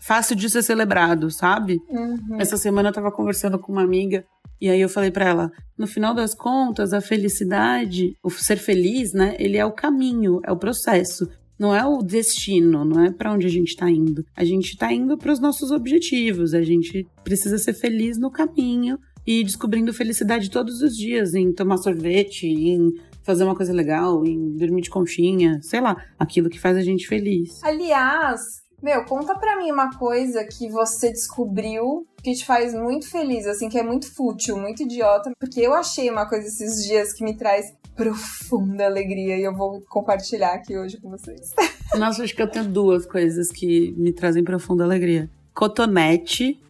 fácil 0.00 0.36
de 0.36 0.48
ser 0.48 0.62
celebrado, 0.62 1.30
sabe? 1.30 1.80
Uhum. 1.88 2.38
Essa 2.38 2.56
semana 2.56 2.90
eu 2.90 2.92
tava 2.92 3.10
conversando 3.10 3.58
com 3.58 3.72
uma 3.72 3.82
amiga 3.82 4.24
e 4.60 4.70
aí 4.70 4.80
eu 4.80 4.88
falei 4.88 5.10
para 5.10 5.26
ela, 5.26 5.52
no 5.76 5.86
final 5.86 6.14
das 6.14 6.34
contas, 6.34 6.92
a 6.92 7.00
felicidade, 7.00 8.16
o 8.22 8.30
ser 8.30 8.56
feliz, 8.56 9.12
né, 9.12 9.36
ele 9.38 9.58
é 9.58 9.64
o 9.64 9.72
caminho, 9.72 10.40
é 10.44 10.50
o 10.50 10.56
processo. 10.56 11.28
Não 11.58 11.74
é 11.74 11.84
o 11.86 12.02
destino, 12.02 12.84
não 12.84 13.04
é 13.04 13.10
para 13.10 13.32
onde 13.32 13.46
a 13.46 13.50
gente 13.50 13.74
tá 13.76 13.90
indo. 13.90 14.24
A 14.36 14.44
gente 14.44 14.76
tá 14.76 14.92
indo 14.92 15.16
para 15.16 15.32
os 15.32 15.40
nossos 15.40 15.70
objetivos. 15.70 16.52
A 16.52 16.62
gente 16.62 17.06
precisa 17.24 17.56
ser 17.56 17.72
feliz 17.72 18.18
no 18.18 18.30
caminho 18.30 18.98
e 19.26 19.42
descobrindo 19.42 19.92
felicidade 19.92 20.50
todos 20.50 20.80
os 20.80 20.96
dias 20.96 21.34
em 21.34 21.52
tomar 21.52 21.78
sorvete, 21.78 22.46
em 22.46 22.94
fazer 23.22 23.42
uma 23.42 23.56
coisa 23.56 23.72
legal, 23.72 24.24
em 24.24 24.56
dormir 24.56 24.82
de 24.82 24.90
conchinha, 24.90 25.60
sei 25.62 25.80
lá, 25.80 25.96
aquilo 26.18 26.48
que 26.48 26.60
faz 26.60 26.76
a 26.76 26.82
gente 26.82 27.08
feliz. 27.08 27.60
Aliás, 27.64 28.40
meu, 28.80 29.04
conta 29.04 29.34
pra 29.34 29.56
mim 29.56 29.72
uma 29.72 29.90
coisa 29.98 30.44
que 30.44 30.68
você 30.70 31.10
descobriu 31.10 32.06
que 32.22 32.34
te 32.34 32.44
faz 32.44 32.72
muito 32.72 33.10
feliz, 33.10 33.46
assim, 33.46 33.68
que 33.68 33.78
é 33.78 33.82
muito 33.82 34.12
fútil, 34.14 34.56
muito 34.56 34.84
idiota, 34.84 35.32
porque 35.40 35.60
eu 35.60 35.74
achei 35.74 36.08
uma 36.08 36.28
coisa 36.28 36.46
esses 36.46 36.84
dias 36.84 37.12
que 37.12 37.24
me 37.24 37.36
traz 37.36 37.74
profunda 37.96 38.84
alegria 38.84 39.38
e 39.38 39.42
eu 39.42 39.54
vou 39.54 39.80
compartilhar 39.88 40.52
aqui 40.52 40.76
hoje 40.76 41.00
com 41.00 41.10
vocês. 41.10 41.52
Nossa, 41.96 42.22
acho 42.22 42.34
que 42.34 42.42
eu 42.42 42.50
tenho 42.50 42.68
duas 42.68 43.06
coisas 43.06 43.50
que 43.50 43.92
me 43.96 44.12
trazem 44.12 44.44
profunda 44.44 44.84
alegria. 44.84 45.30
Cotonete 45.54 46.60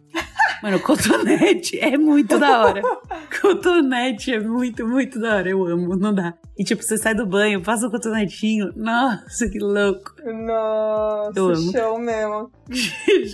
Mano, 0.61 0.79
cotonete 0.79 1.79
é 1.79 1.97
muito 1.97 2.39
da 2.39 2.65
hora. 2.65 2.81
cotonete 3.41 4.33
é 4.33 4.39
muito, 4.39 4.87
muito 4.87 5.19
da 5.19 5.35
hora. 5.35 5.49
Eu 5.49 5.65
amo, 5.65 5.95
não 5.95 6.13
dá. 6.13 6.33
E 6.57 6.63
tipo, 6.63 6.81
você 6.81 6.97
sai 6.97 7.13
do 7.13 7.25
banho, 7.25 7.61
passa 7.61 7.87
o 7.87 7.91
cotonetinho. 7.91 8.71
Nossa, 8.75 9.47
que 9.47 9.59
louco. 9.59 10.15
Nossa, 10.25 11.33
Eu 11.35 11.49
amo. 11.49 11.71
show 11.71 11.99
mesmo. 11.99 12.51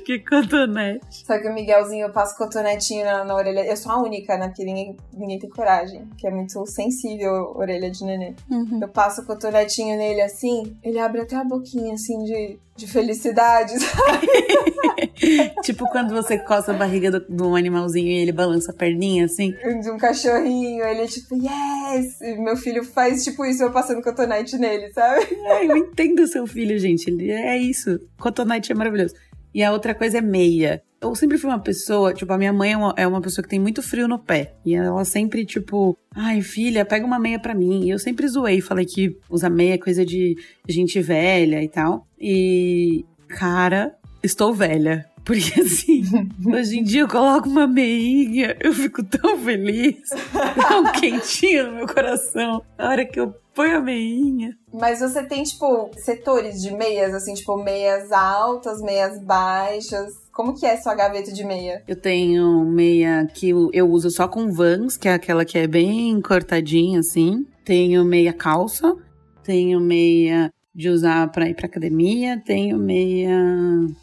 que 0.05 0.19
cotonete. 0.19 1.05
Só 1.09 1.39
que 1.39 1.47
o 1.47 1.53
Miguelzinho 1.53 2.11
passa 2.11 2.37
cotonetinho 2.37 3.05
na, 3.05 3.23
na 3.23 3.35
orelha. 3.35 3.65
Eu 3.65 3.77
sou 3.77 3.91
a 3.91 4.01
única, 4.01 4.37
né? 4.37 4.47
Porque 4.47 4.65
ninguém, 4.65 4.97
ninguém 5.13 5.39
tem 5.39 5.49
coragem. 5.49 6.07
Que 6.17 6.27
é 6.27 6.31
muito 6.31 6.65
sensível 6.65 7.31
a 7.33 7.57
orelha 7.57 7.89
de 7.89 8.03
nenê. 8.03 8.35
Uhum. 8.49 8.79
Eu 8.81 8.89
passo 8.89 9.21
o 9.21 9.25
cotonetinho 9.25 9.97
nele 9.97 10.21
assim, 10.21 10.75
ele 10.83 10.99
abre 10.99 11.21
até 11.21 11.35
a 11.35 11.43
boquinha 11.43 11.93
assim 11.93 12.23
de, 12.23 12.59
de 12.75 12.87
felicidade. 12.87 13.73
tipo 15.63 15.87
quando 15.89 16.13
você 16.13 16.37
coça 16.37 16.71
a 16.71 16.75
barriga 16.75 17.11
do- 17.11 17.25
de 17.27 17.43
um 17.43 17.55
animalzinho 17.55 18.07
e 18.07 18.17
ele 18.19 18.31
balança 18.31 18.71
a 18.71 18.75
perninha 18.75 19.25
assim. 19.25 19.51
de 19.81 19.89
um 19.91 19.97
cachorrinho. 19.97 20.83
Ele 20.83 21.01
é 21.01 21.07
tipo, 21.07 21.35
yes! 21.35 22.21
E 22.21 22.35
meu 22.37 22.55
filho 22.57 22.83
faz 22.83 23.23
tipo 23.23 23.45
isso, 23.45 23.63
eu 23.63 23.71
passando 23.71 24.01
cotonete 24.01 24.57
nele, 24.57 24.91
sabe? 24.93 25.25
É, 25.45 25.65
eu 25.65 25.77
entendo 25.77 26.25
seu 26.27 26.45
filho, 26.47 26.77
gente. 26.79 27.09
Ele 27.09 27.31
é 27.31 27.57
isso. 27.57 27.99
Cotonete 28.19 28.71
é 28.71 28.75
maravilhoso. 28.75 29.13
E 29.53 29.61
a 29.63 29.71
outra 29.71 29.93
coisa 29.93 30.17
é 30.17 30.21
meia. 30.21 30.81
Eu 30.99 31.13
sempre 31.15 31.37
fui 31.37 31.49
uma 31.49 31.59
pessoa, 31.59 32.13
tipo, 32.13 32.31
a 32.33 32.37
minha 32.37 32.53
mãe 32.53 32.71
é 32.71 32.77
uma, 32.77 32.93
é 32.97 33.05
uma 33.05 33.21
pessoa 33.21 33.43
que 33.43 33.49
tem 33.49 33.59
muito 33.59 33.83
frio 33.83 34.07
no 34.07 34.17
pé. 34.17 34.53
E 34.65 34.73
ela 34.73 35.03
sempre, 35.05 35.45
tipo, 35.45 35.97
ai, 36.15 36.41
filha, 36.41 36.85
pega 36.85 37.05
uma 37.05 37.19
meia 37.19 37.37
pra 37.37 37.53
mim. 37.53 37.85
E 37.85 37.89
eu 37.91 37.99
sempre 37.99 38.27
zoei, 38.27 38.61
falei 38.61 38.85
que 38.85 39.15
usar 39.29 39.49
meia 39.49 39.73
é 39.73 39.77
coisa 39.77 40.03
de 40.05 40.35
gente 40.67 40.99
velha 41.01 41.61
e 41.61 41.67
tal. 41.69 42.07
E, 42.19 43.05
cara, 43.27 43.93
estou 44.23 44.53
velha. 44.53 45.05
Porque 45.25 45.61
assim, 45.61 46.03
hoje 46.45 46.79
em 46.79 46.83
dia 46.83 47.01
eu 47.01 47.07
coloco 47.07 47.47
uma 47.47 47.67
meinha, 47.67 48.57
eu 48.59 48.73
fico 48.73 49.03
tão 49.03 49.37
feliz, 49.39 50.09
dá 50.33 50.79
um 50.79 50.91
quentinho 50.91 51.67
no 51.67 51.77
meu 51.77 51.87
coração. 51.87 52.61
Na 52.77 52.89
hora 52.89 53.05
que 53.05 53.19
eu 53.19 53.33
ponho 53.53 53.77
a 53.77 53.81
meinha. 53.81 54.57
Mas 54.73 54.99
você 54.99 55.23
tem, 55.23 55.43
tipo, 55.43 55.91
setores 55.97 56.61
de 56.61 56.71
meias, 56.71 57.13
assim, 57.13 57.33
tipo, 57.33 57.55
meias 57.57 58.11
altas, 58.11 58.81
meias 58.81 59.19
baixas. 59.19 60.13
Como 60.31 60.59
que 60.59 60.65
é 60.65 60.77
sua 60.77 60.95
gaveta 60.95 61.31
de 61.31 61.43
meia? 61.43 61.83
Eu 61.87 61.95
tenho 61.95 62.65
meia 62.65 63.27
que 63.33 63.49
eu, 63.49 63.69
eu 63.71 63.87
uso 63.89 64.09
só 64.09 64.27
com 64.27 64.51
Vans, 64.51 64.97
que 64.97 65.07
é 65.07 65.13
aquela 65.13 65.45
que 65.45 65.57
é 65.57 65.67
bem 65.67 66.19
cortadinha 66.21 66.99
assim. 66.99 67.45
Tenho 67.63 68.03
meia 68.03 68.33
calça. 68.33 68.95
Tenho 69.43 69.79
meia 69.79 70.51
de 70.75 70.89
usar 70.89 71.31
pra 71.31 71.47
ir 71.49 71.55
pra 71.55 71.67
academia. 71.67 72.41
Tenho 72.45 72.77
meia 72.77 73.37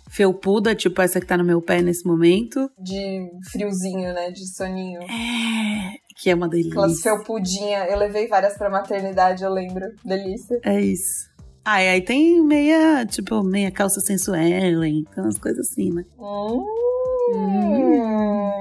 felpuda, 0.08 0.74
tipo 0.74 1.02
essa 1.02 1.20
que 1.20 1.26
tá 1.26 1.36
no 1.36 1.44
meu 1.44 1.60
pé 1.60 1.82
nesse 1.82 2.06
momento. 2.06 2.70
De 2.78 3.28
friozinho, 3.50 4.12
né? 4.14 4.30
De 4.30 4.46
soninho. 4.54 5.00
É, 5.02 5.92
que 6.16 6.30
é 6.30 6.34
uma 6.34 6.46
Aquelas 6.46 6.62
delícia. 6.92 7.02
felpudinhas. 7.02 7.90
Eu 7.90 7.98
levei 7.98 8.28
várias 8.28 8.56
pra 8.56 8.70
maternidade, 8.70 9.42
eu 9.42 9.50
lembro. 9.52 9.84
Delícia. 10.04 10.60
É 10.64 10.80
isso. 10.80 11.28
Ah, 11.64 11.82
e 11.84 11.88
aí 11.88 12.00
tem 12.00 12.42
meia, 12.42 13.04
tipo, 13.04 13.42
meia 13.42 13.70
calça 13.70 14.00
sensual, 14.00 14.38
então 14.82 15.28
as 15.28 15.38
coisas 15.38 15.68
assim, 15.70 15.92
né? 15.92 16.04
Hum, 16.18 16.64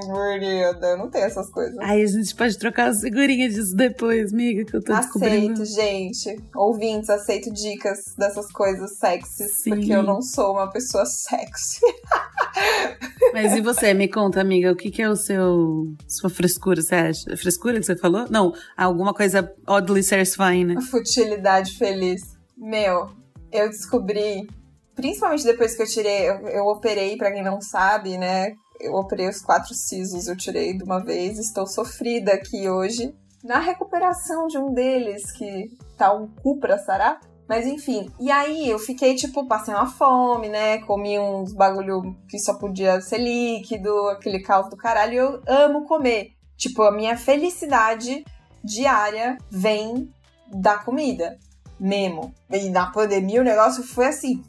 bonita. 0.06 0.86
Eu 0.86 0.98
não 0.98 1.10
tenho 1.10 1.24
essas 1.24 1.50
coisas. 1.50 1.76
Aí 1.78 2.02
a 2.02 2.06
gente 2.06 2.34
pode 2.34 2.58
trocar 2.58 2.88
as 2.88 3.00
figurinhas 3.00 3.54
disso 3.54 3.76
depois, 3.76 4.32
amiga, 4.32 4.64
que 4.64 4.76
eu 4.76 4.82
tô 4.82 4.94
descobrindo. 4.94 5.62
Aceito, 5.62 5.64
gente. 5.64 6.42
Ouvintes, 6.54 7.10
aceito 7.10 7.52
dicas 7.52 8.14
dessas 8.16 8.50
coisas 8.52 8.96
sexys. 8.98 9.62
Sim. 9.62 9.70
Porque 9.70 9.92
eu 9.92 10.02
não 10.02 10.22
sou 10.22 10.52
uma 10.52 10.70
pessoa 10.70 11.04
sexy. 11.06 11.80
Mas 13.32 13.54
e 13.54 13.60
você, 13.60 13.94
me 13.94 14.08
conta, 14.08 14.40
amiga, 14.40 14.72
o 14.72 14.76
que, 14.76 14.90
que 14.90 15.02
é 15.02 15.08
o 15.08 15.16
seu 15.16 15.86
sua 16.08 16.30
frescura, 16.30 16.82
você 16.82 16.94
acha? 16.94 17.32
É 17.32 17.36
Frescura 17.36 17.78
que 17.78 17.86
você 17.86 17.96
falou? 17.96 18.26
Não, 18.30 18.52
alguma 18.76 19.14
coisa 19.14 19.52
oddly 19.66 20.02
satisfying, 20.02 20.64
né? 20.64 20.80
Futilidade 20.90 21.76
feliz. 21.76 22.22
Meu, 22.56 23.10
eu 23.52 23.68
descobri, 23.68 24.48
principalmente 24.94 25.44
depois 25.44 25.74
que 25.74 25.82
eu 25.82 25.86
tirei, 25.86 26.28
eu, 26.28 26.48
eu 26.48 26.64
operei, 26.66 27.16
pra 27.16 27.32
quem 27.32 27.42
não 27.42 27.60
sabe, 27.60 28.18
né? 28.18 28.54
Eu 28.80 28.94
operei 28.94 29.28
os 29.28 29.42
quatro 29.42 29.74
sisos, 29.74 30.26
eu 30.26 30.36
tirei 30.36 30.76
de 30.76 30.82
uma 30.82 31.04
vez, 31.04 31.38
estou 31.38 31.66
sofrida 31.66 32.32
aqui 32.32 32.68
hoje. 32.68 33.14
Na 33.44 33.58
recuperação 33.58 34.46
de 34.46 34.58
um 34.58 34.72
deles, 34.72 35.30
que 35.32 35.70
tá 35.96 36.12
um 36.12 36.26
cu 36.26 36.58
pra 36.58 36.78
sarar. 36.78 37.20
Mas 37.46 37.66
enfim, 37.66 38.08
e 38.20 38.30
aí 38.30 38.70
eu 38.70 38.78
fiquei, 38.78 39.16
tipo, 39.16 39.46
passei 39.46 39.74
uma 39.74 39.86
fome, 39.86 40.48
né? 40.48 40.78
Comi 40.82 41.18
uns 41.18 41.52
bagulho 41.52 42.16
que 42.28 42.38
só 42.38 42.54
podia 42.54 43.00
ser 43.00 43.18
líquido, 43.18 44.08
aquele 44.08 44.38
caos 44.38 44.70
do 44.70 44.76
caralho. 44.76 45.16
Eu 45.16 45.42
amo 45.48 45.84
comer. 45.84 46.30
Tipo, 46.56 46.82
a 46.82 46.92
minha 46.92 47.16
felicidade 47.16 48.24
diária 48.62 49.36
vem 49.50 50.08
da 50.46 50.78
comida. 50.78 51.38
Mesmo. 51.80 52.34
E 52.50 52.68
na 52.68 52.90
pandemia 52.90 53.40
o 53.40 53.44
negócio 53.44 53.82
foi 53.82 54.06
assim. 54.06 54.44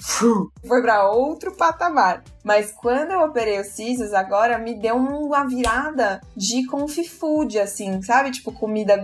Foi 0.68 0.82
pra 0.82 1.10
outro 1.10 1.56
patamar. 1.56 2.24
Mas 2.44 2.72
quando 2.74 3.12
eu 3.12 3.22
operei 3.22 3.60
os 3.60 3.68
sisos, 3.68 4.14
agora 4.14 4.58
me 4.58 4.76
deu 4.76 4.98
uma 4.98 5.48
virada 5.48 6.20
de 6.36 6.66
comfy 6.66 7.08
food, 7.08 7.58
assim, 7.58 8.02
sabe? 8.02 8.32
Tipo, 8.32 8.52
comida 8.52 9.02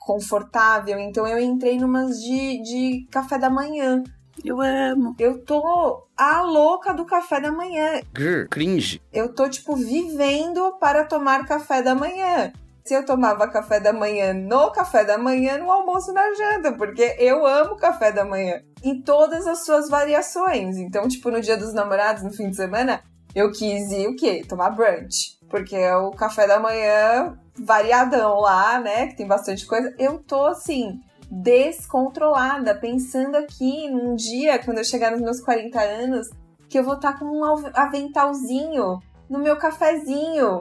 confortável. 0.00 0.98
Então 0.98 1.26
eu 1.26 1.38
entrei 1.38 1.78
numas 1.78 2.20
de, 2.20 2.62
de 2.62 3.06
café 3.10 3.38
da 3.38 3.48
manhã. 3.48 4.02
Eu 4.44 4.60
amo. 4.60 5.14
Eu 5.18 5.44
tô 5.44 6.06
a 6.16 6.42
louca 6.42 6.94
do 6.94 7.04
café 7.04 7.40
da 7.40 7.52
manhã. 7.52 8.00
Grr, 8.12 8.48
cringe. 8.48 9.00
Eu 9.12 9.34
tô, 9.34 9.48
tipo, 9.48 9.76
vivendo 9.76 10.72
para 10.78 11.04
tomar 11.04 11.44
café 11.44 11.82
da 11.82 11.94
manhã. 11.94 12.52
Se 12.88 12.94
eu 12.94 13.04
tomava 13.04 13.46
café 13.48 13.78
da 13.78 13.92
manhã 13.92 14.32
no 14.32 14.70
café 14.72 15.04
da 15.04 15.18
manhã, 15.18 15.58
no 15.58 15.70
almoço, 15.70 16.10
na 16.10 16.22
janta, 16.32 16.72
porque 16.72 17.16
eu 17.18 17.46
amo 17.46 17.76
café 17.76 18.10
da 18.10 18.24
manhã. 18.24 18.62
Em 18.82 19.02
todas 19.02 19.46
as 19.46 19.66
suas 19.66 19.90
variações. 19.90 20.78
Então, 20.78 21.06
tipo, 21.06 21.30
no 21.30 21.38
dia 21.38 21.54
dos 21.58 21.74
namorados, 21.74 22.22
no 22.22 22.32
fim 22.32 22.48
de 22.48 22.56
semana, 22.56 23.02
eu 23.34 23.52
quis 23.52 23.92
ir 23.92 24.08
o 24.08 24.16
quê? 24.16 24.42
Tomar 24.48 24.70
brunch. 24.70 25.36
Porque 25.50 25.76
é 25.76 25.94
o 25.98 26.12
café 26.12 26.46
da 26.46 26.58
manhã 26.58 27.38
variadão 27.58 28.40
lá, 28.40 28.80
né? 28.80 29.08
Que 29.08 29.16
tem 29.18 29.26
bastante 29.26 29.66
coisa. 29.66 29.94
Eu 29.98 30.20
tô 30.20 30.46
assim, 30.46 30.98
descontrolada, 31.30 32.74
pensando 32.74 33.36
aqui 33.36 33.90
num 33.90 34.14
dia, 34.14 34.58
quando 34.60 34.78
eu 34.78 34.84
chegar 34.84 35.10
nos 35.10 35.20
meus 35.20 35.40
40 35.42 35.78
anos, 35.78 36.26
que 36.70 36.78
eu 36.78 36.84
vou 36.84 36.94
estar 36.94 37.18
com 37.18 37.26
um 37.26 37.44
av- 37.44 37.70
aventalzinho 37.74 38.98
no 39.28 39.38
meu 39.38 39.56
cafezinho. 39.56 40.60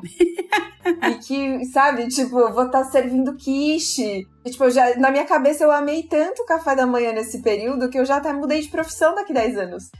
e 1.09 1.15
que, 1.15 1.65
sabe, 1.65 2.07
tipo, 2.07 2.39
eu 2.39 2.53
vou 2.53 2.65
estar 2.65 2.83
servindo 2.85 3.35
quiche. 3.35 4.27
E, 4.45 4.49
tipo, 4.49 4.69
já, 4.69 4.95
na 4.97 5.11
minha 5.11 5.25
cabeça 5.25 5.63
eu 5.63 5.71
amei 5.71 6.03
tanto 6.03 6.41
o 6.41 6.45
café 6.45 6.75
da 6.75 6.85
manhã 6.85 7.11
nesse 7.11 7.41
período 7.41 7.89
que 7.89 7.99
eu 7.99 8.05
já 8.05 8.17
até 8.17 8.31
mudei 8.31 8.61
de 8.61 8.69
profissão 8.69 9.13
daqui 9.13 9.33
10 9.33 9.57
anos. 9.57 9.91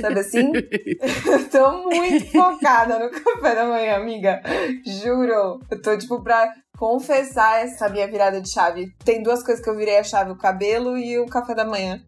Sabe 0.00 0.20
assim? 0.20 0.52
Eu 0.54 1.48
tô 1.50 1.90
muito 1.90 2.30
focada 2.32 2.98
no 2.98 3.10
café 3.10 3.54
da 3.54 3.66
manhã, 3.66 3.96
amiga. 3.96 4.42
Juro. 4.86 5.60
Eu 5.70 5.82
tô, 5.82 5.96
tipo, 5.96 6.22
pra 6.22 6.52
confessar 6.82 7.64
essa 7.64 7.88
minha 7.88 8.08
virada 8.08 8.40
de 8.40 8.50
chave. 8.50 8.92
Tem 9.04 9.22
duas 9.22 9.40
coisas 9.42 9.62
que 9.62 9.70
eu 9.70 9.76
virei 9.76 9.98
a 9.98 10.02
chave: 10.02 10.32
o 10.32 10.36
cabelo 10.36 10.98
e 10.98 11.16
o 11.16 11.26
café 11.26 11.54
da 11.54 11.64
manhã. 11.64 12.02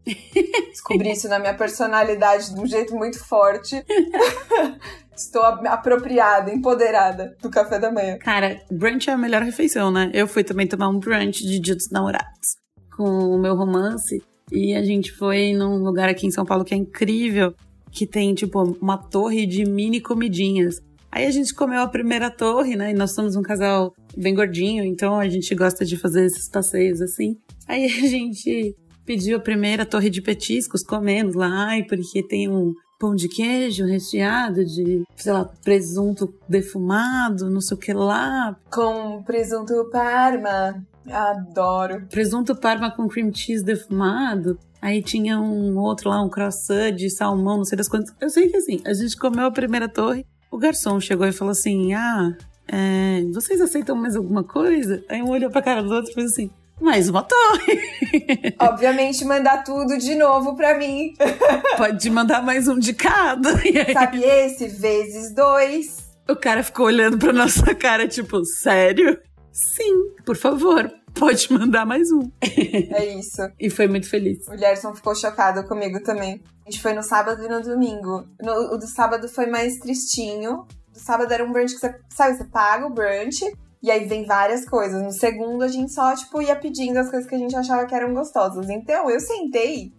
Descobri 0.69 1.13
isso 1.13 1.29
na 1.29 1.39
minha 1.39 1.55
personalidade 1.55 2.53
de 2.53 2.61
um 2.61 2.67
jeito 2.67 2.93
muito 2.97 3.23
forte. 3.25 3.85
Estou 5.17 5.43
apropriada, 5.43 6.53
empoderada 6.53 7.37
do 7.41 7.51
café 7.51 7.79
da 7.79 7.91
manhã. 7.93 8.19
Cara, 8.19 8.61
brunch 8.71 9.09
é 9.09 9.13
a 9.13 9.17
melhor 9.17 9.43
refeição, 9.43 9.91
né? 9.91 10.11
Eu 10.13 10.27
fui 10.27 10.43
também 10.43 10.67
tomar 10.67 10.89
um 10.89 10.99
brunch 10.99 11.47
de 11.47 11.59
Dia 11.59 11.75
dos 11.75 11.91
Namorados 11.91 12.65
com 12.97 13.05
o 13.05 13.39
meu 13.39 13.55
romance. 13.55 14.23
E 14.53 14.75
a 14.75 14.85
gente 14.85 15.13
foi 15.13 15.53
num 15.53 15.83
lugar 15.83 16.09
aqui 16.09 16.27
em 16.27 16.31
São 16.31 16.45
Paulo 16.45 16.65
que 16.65 16.75
é 16.75 16.77
incrível, 16.77 17.55
que 17.91 18.07
tem, 18.07 18.35
tipo, 18.35 18.61
uma 18.81 18.99
torre 18.99 19.47
de 19.47 19.65
mini 19.65 20.01
comidinhas. 20.01 20.81
Aí 21.11 21.27
a 21.27 21.31
gente 21.31 21.55
comeu 21.55 21.81
a 21.81 21.89
primeira 21.89 22.29
torre, 22.29 22.75
né? 22.75 22.91
E 22.91 22.95
nós 22.95 23.15
somos 23.15 23.37
um 23.37 23.43
casal 23.43 23.95
bem 24.17 24.35
gordinho, 24.35 24.85
então 24.85 25.19
a 25.19 25.29
gente 25.29 25.55
gosta 25.55 25.85
de 25.85 25.97
fazer 25.97 26.25
esses 26.25 26.49
passeios 26.49 27.01
assim. 27.01 27.37
Aí 27.69 27.85
a 27.85 27.89
gente 27.89 28.75
pediu 29.07 29.37
a 29.37 29.41
primeira 29.41 29.87
torre 29.87 30.11
de 30.11 30.21
petiscos, 30.21 30.83
comemos 30.83 31.35
lá, 31.35 31.69
ai, 31.69 31.85
porque 31.85 32.23
tem 32.27 32.49
um 32.49 32.73
pão 32.99 33.15
de 33.15 33.29
queijo 33.29 33.85
recheado 33.85 34.65
de, 34.65 35.03
sei 35.17 35.33
lá, 35.33 35.45
presunto 35.63 36.33
defumado, 36.49 37.51
não 37.51 37.61
sei 37.61 37.77
o 37.77 37.81
que 37.81 37.93
lá. 37.93 38.57
Com 38.71 39.23
presunto 39.23 39.89
parma. 39.91 40.85
Adoro. 41.11 42.07
Presunto 42.11 42.57
parma 42.57 42.91
com 42.91 43.09
cream 43.09 43.33
cheese 43.33 43.65
defumado. 43.65 44.59
Aí 44.81 45.03
tinha 45.03 45.41
um 45.41 45.79
outro 45.79 46.11
lá, 46.11 46.23
um 46.23 46.29
croissant 46.29 46.93
de 46.95 47.09
salmão, 47.11 47.59
não 47.59 47.65
sei 47.65 47.77
das 47.77 47.89
quantas. 47.89 48.15
Eu 48.21 48.29
sei 48.29 48.49
que 48.49 48.57
assim, 48.57 48.81
a 48.85 48.93
gente 48.93 49.17
comeu 49.17 49.47
a 49.47 49.51
primeira 49.51 49.89
torre, 49.89 50.27
o 50.51 50.59
garçom 50.59 51.01
chegou 51.01 51.27
e 51.27 51.33
falou 51.33 51.53
assim: 51.53 51.95
Ah, 51.95 52.37
é, 52.69 53.23
vocês 53.33 53.61
aceitam 53.61 53.97
mais 53.97 54.15
alguma 54.15 54.45
coisa? 54.45 55.03
Aí 55.09 55.23
um 55.23 55.31
olhou 55.31 55.51
pra 55.51 55.63
cara 55.63 55.83
do 55.83 55.93
outro 55.93 56.11
e 56.11 56.15
fez 56.15 56.33
assim: 56.33 56.51
Mais 56.81 57.09
uma 57.09 57.23
torre. 57.23 58.55
Obviamente, 58.59 59.25
mandar 59.25 59.63
tudo 59.65 59.97
de 59.97 60.15
novo 60.15 60.57
pra 60.57 60.77
mim. 60.77 61.15
Pode 61.77 62.11
mandar 62.11 62.43
mais 62.43 62.67
um 62.69 62.79
de 62.79 62.93
cada. 62.93 63.51
Sabe 63.93 64.23
esse? 64.23 64.69
Vezes 64.69 65.33
dois. 65.35 65.99
o 66.29 66.37
cara 66.37 66.63
ficou 66.63 66.87
olhando 66.87 67.17
pra 67.19 67.33
nossa 67.33 67.75
cara, 67.75 68.09
tipo, 68.09 68.45
sério? 68.45 69.19
Sim, 69.53 70.11
por 70.27 70.37
favor. 70.37 70.91
Pode 71.15 71.51
mandar 71.53 71.87
mais 71.87 72.11
um. 72.11 72.29
É 72.43 73.07
isso. 73.15 73.41
E 73.59 73.71
foi 73.71 73.87
muito 73.87 74.11
feliz. 74.11 74.47
O 74.49 74.57
Gerson 74.59 74.93
ficou 74.97 75.15
chocado 75.15 75.63
comigo 75.69 76.03
também. 76.03 76.43
A 76.67 76.71
gente 76.71 76.83
foi 76.83 76.93
no 76.93 77.05
sábado 77.05 77.45
e 77.45 77.49
no 77.49 77.63
domingo. 77.63 78.27
No- 78.43 78.75
o 78.75 78.77
do 78.77 78.87
sábado 78.89 79.29
foi 79.29 79.47
mais 79.47 79.79
tristinho. 79.79 80.67
Do 80.93 80.99
sábado 80.99 81.33
era 81.33 81.45
um 81.45 81.53
brunch 81.53 81.73
que 81.75 81.81
você, 81.81 81.95
sabe, 82.09 82.37
você 82.37 82.45
paga 82.45 82.85
o 82.87 82.91
brunch 82.91 83.45
e 83.85 83.91
aí 83.91 84.07
vem 84.07 84.25
várias 84.25 84.65
coisas. 84.65 85.03
No 85.03 85.13
segundo 85.13 85.63
a 85.63 85.69
gente 85.69 85.93
só, 85.93 86.15
tipo, 86.17 86.41
ia 86.41 86.57
pedindo 86.57 86.97
as 86.97 87.11
coisas 87.11 87.29
que 87.29 87.35
a 87.35 87.39
gente 87.39 87.55
achava 87.55 87.85
que 87.85 87.95
eram 87.95 88.15
gostosas. 88.15 88.71
Então 88.71 89.11
eu 89.11 89.21
sentei 89.21 89.93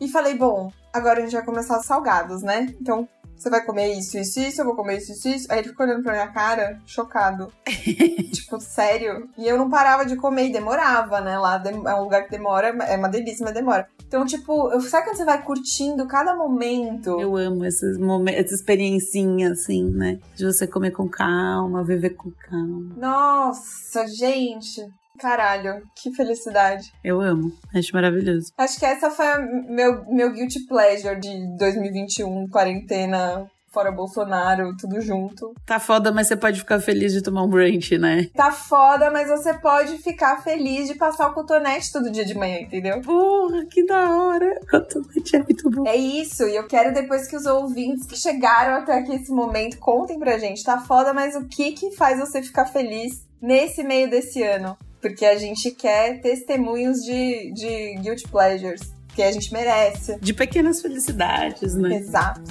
e 0.00 0.08
falei, 0.08 0.34
bom, 0.34 0.72
agora 0.90 1.18
a 1.18 1.22
gente 1.22 1.34
vai 1.34 1.44
começar 1.44 1.78
os 1.78 1.84
salgados, 1.84 2.40
né? 2.40 2.74
Então 2.80 3.06
você 3.36 3.50
vai 3.50 3.64
comer 3.64 3.94
isso, 3.94 4.18
isso, 4.18 4.40
isso, 4.40 4.60
eu 4.60 4.64
vou 4.64 4.74
comer 4.74 4.98
isso, 4.98 5.12
isso, 5.12 5.28
isso. 5.28 5.52
Aí 5.52 5.58
ele 5.58 5.68
ficou 5.68 5.86
olhando 5.86 6.02
pra 6.02 6.12
minha 6.12 6.28
cara, 6.28 6.80
chocado. 6.86 7.52
tipo, 8.32 8.60
sério? 8.60 9.28
E 9.36 9.46
eu 9.46 9.58
não 9.58 9.68
parava 9.68 10.04
de 10.06 10.16
comer 10.16 10.46
e 10.46 10.52
demorava, 10.52 11.20
né? 11.20 11.38
Lá 11.38 11.62
é 11.64 11.94
um 11.94 12.02
lugar 12.02 12.24
que 12.24 12.30
demora, 12.30 12.68
é 12.68 12.96
uma 12.96 13.08
delícia, 13.08 13.44
mas 13.44 13.54
demora. 13.54 13.88
Então, 14.06 14.24
tipo, 14.24 14.70
eu, 14.70 14.80
sabe 14.80 15.06
quando 15.06 15.16
você 15.16 15.24
vai 15.24 15.42
curtindo 15.42 16.06
cada 16.06 16.34
momento? 16.34 17.20
Eu 17.20 17.36
amo 17.36 17.64
esses 17.64 17.98
momentos, 17.98 18.44
essa 18.44 18.54
experiencinha, 18.54 19.50
assim, 19.50 19.90
né? 19.90 20.18
De 20.34 20.44
você 20.44 20.66
comer 20.66 20.92
com 20.92 21.08
calma, 21.08 21.84
viver 21.84 22.10
com 22.10 22.30
calma. 22.30 22.94
Nossa, 22.96 24.06
gente. 24.06 24.88
Caralho, 25.18 25.82
que 25.94 26.12
felicidade. 26.12 26.92
Eu 27.02 27.20
amo. 27.20 27.52
Acho 27.74 27.94
maravilhoso. 27.94 28.52
Acho 28.56 28.78
que 28.78 28.86
essa 28.86 29.10
foi 29.10 29.26
meu, 29.68 30.04
meu 30.06 30.32
guilty 30.32 30.66
pleasure 30.66 31.18
de 31.18 31.56
2021, 31.58 32.48
quarentena, 32.48 33.50
fora 33.76 33.92
Bolsonaro, 33.92 34.74
tudo 34.74 35.02
junto. 35.02 35.52
Tá 35.66 35.78
foda, 35.78 36.10
mas 36.10 36.28
você 36.28 36.34
pode 36.34 36.60
ficar 36.60 36.80
feliz 36.80 37.12
de 37.12 37.20
tomar 37.20 37.42
um 37.42 37.48
brunch, 37.48 37.98
né? 37.98 38.30
Tá 38.34 38.50
foda, 38.50 39.10
mas 39.10 39.28
você 39.28 39.52
pode 39.52 39.98
ficar 39.98 40.42
feliz 40.42 40.88
de 40.88 40.94
passar 40.94 41.28
o 41.28 41.34
cotonete 41.34 41.92
todo 41.92 42.10
dia 42.10 42.24
de 42.24 42.34
manhã, 42.34 42.60
entendeu? 42.60 43.02
Porra, 43.02 43.66
que 43.66 43.84
da 43.84 44.16
hora. 44.16 44.58
Cotonete 44.70 45.36
é 45.36 45.42
muito 45.42 45.68
bom. 45.68 45.86
É 45.86 45.94
isso, 45.94 46.44
e 46.44 46.56
eu 46.56 46.66
quero 46.66 46.94
depois 46.94 47.28
que 47.28 47.36
os 47.36 47.44
ouvintes 47.44 48.06
que 48.06 48.16
chegaram 48.16 48.76
até 48.76 48.98
aqui 48.98 49.14
esse 49.14 49.30
momento 49.30 49.76
contem 49.78 50.18
pra 50.18 50.38
gente. 50.38 50.64
Tá 50.64 50.80
foda, 50.80 51.12
mas 51.12 51.36
o 51.36 51.44
que 51.44 51.72
que 51.72 51.90
faz 51.90 52.18
você 52.18 52.42
ficar 52.42 52.64
feliz 52.64 53.26
nesse 53.42 53.84
meio 53.84 54.08
desse 54.08 54.42
ano? 54.42 54.74
Porque 55.00 55.24
a 55.24 55.36
gente 55.36 55.70
quer 55.70 56.20
testemunhos 56.20 56.98
de, 57.02 57.52
de 57.52 57.96
guilty 58.00 58.28
pleasures, 58.28 58.80
que 59.14 59.22
a 59.22 59.30
gente 59.30 59.52
merece. 59.52 60.18
De 60.20 60.32
pequenas 60.34 60.80
felicidades, 60.82 61.74
né? 61.74 61.96
Exato. 61.96 62.42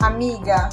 Amiga, 0.00 0.68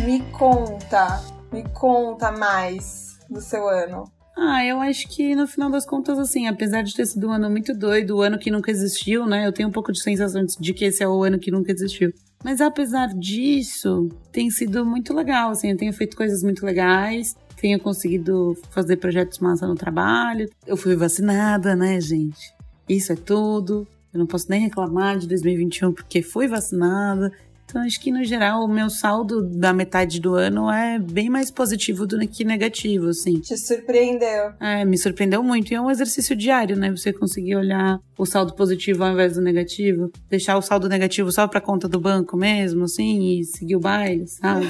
me 0.00 0.20
conta, 0.32 1.22
me 1.52 1.62
conta 1.70 2.32
mais 2.32 3.18
do 3.28 3.40
seu 3.40 3.68
ano. 3.68 4.04
Ah, 4.36 4.64
eu 4.64 4.80
acho 4.80 5.08
que 5.08 5.34
no 5.34 5.48
final 5.48 5.68
das 5.68 5.84
contas, 5.84 6.16
assim, 6.16 6.46
apesar 6.46 6.82
de 6.82 6.94
ter 6.94 7.04
sido 7.06 7.28
um 7.28 7.32
ano 7.32 7.50
muito 7.50 7.76
doido, 7.76 8.16
o 8.16 8.22
ano 8.22 8.38
que 8.38 8.52
nunca 8.52 8.70
existiu, 8.70 9.26
né? 9.26 9.44
Eu 9.44 9.52
tenho 9.52 9.68
um 9.68 9.72
pouco 9.72 9.90
de 9.90 10.00
sensação 10.00 10.44
de 10.60 10.72
que 10.72 10.84
esse 10.84 11.02
é 11.02 11.08
o 11.08 11.24
ano 11.24 11.40
que 11.40 11.50
nunca 11.50 11.72
existiu. 11.72 12.12
Mas 12.44 12.60
apesar 12.60 13.08
disso, 13.08 14.08
tem 14.30 14.50
sido 14.50 14.84
muito 14.86 15.12
legal, 15.12 15.50
assim, 15.50 15.70
eu 15.70 15.76
tenho 15.76 15.92
feito 15.92 16.16
coisas 16.16 16.42
muito 16.42 16.64
legais, 16.64 17.36
tenho 17.60 17.78
conseguido 17.80 18.56
fazer 18.70 18.96
projetos 18.96 19.38
massa 19.40 19.66
no 19.66 19.74
trabalho. 19.74 20.48
Eu 20.66 20.76
fui 20.76 20.94
vacinada, 20.94 21.74
né, 21.74 22.00
gente? 22.00 22.54
Isso 22.88 23.12
é 23.12 23.16
tudo. 23.16 23.86
Eu 24.12 24.18
não 24.18 24.26
posso 24.26 24.48
nem 24.48 24.60
reclamar 24.60 25.18
de 25.18 25.26
2021 25.26 25.92
porque 25.92 26.22
fui 26.22 26.46
vacinada. 26.46 27.32
Então, 27.68 27.82
acho 27.82 28.00
que 28.00 28.10
no 28.10 28.24
geral, 28.24 28.64
o 28.64 28.68
meu 28.68 28.88
saldo 28.88 29.42
da 29.42 29.74
metade 29.74 30.18
do 30.18 30.34
ano 30.34 30.70
é 30.70 30.98
bem 30.98 31.28
mais 31.28 31.50
positivo 31.50 32.06
do 32.06 32.18
que 32.26 32.42
negativo, 32.42 33.08
assim. 33.08 33.40
Te 33.40 33.58
surpreendeu? 33.58 34.52
É, 34.58 34.86
me 34.86 34.96
surpreendeu 34.96 35.42
muito. 35.42 35.70
E 35.70 35.74
é 35.74 35.80
um 35.80 35.90
exercício 35.90 36.34
diário, 36.34 36.76
né? 36.76 36.90
Você 36.90 37.12
conseguir 37.12 37.56
olhar 37.56 38.00
o 38.16 38.24
saldo 38.24 38.54
positivo 38.54 39.04
ao 39.04 39.12
invés 39.12 39.34
do 39.34 39.42
negativo. 39.42 40.10
Deixar 40.30 40.56
o 40.56 40.62
saldo 40.62 40.88
negativo 40.88 41.30
só 41.30 41.46
pra 41.46 41.60
conta 41.60 41.86
do 41.86 42.00
banco 42.00 42.38
mesmo, 42.38 42.84
assim, 42.84 43.38
e 43.38 43.44
seguir 43.44 43.76
o 43.76 43.80
baile, 43.80 44.26
sabe? 44.26 44.66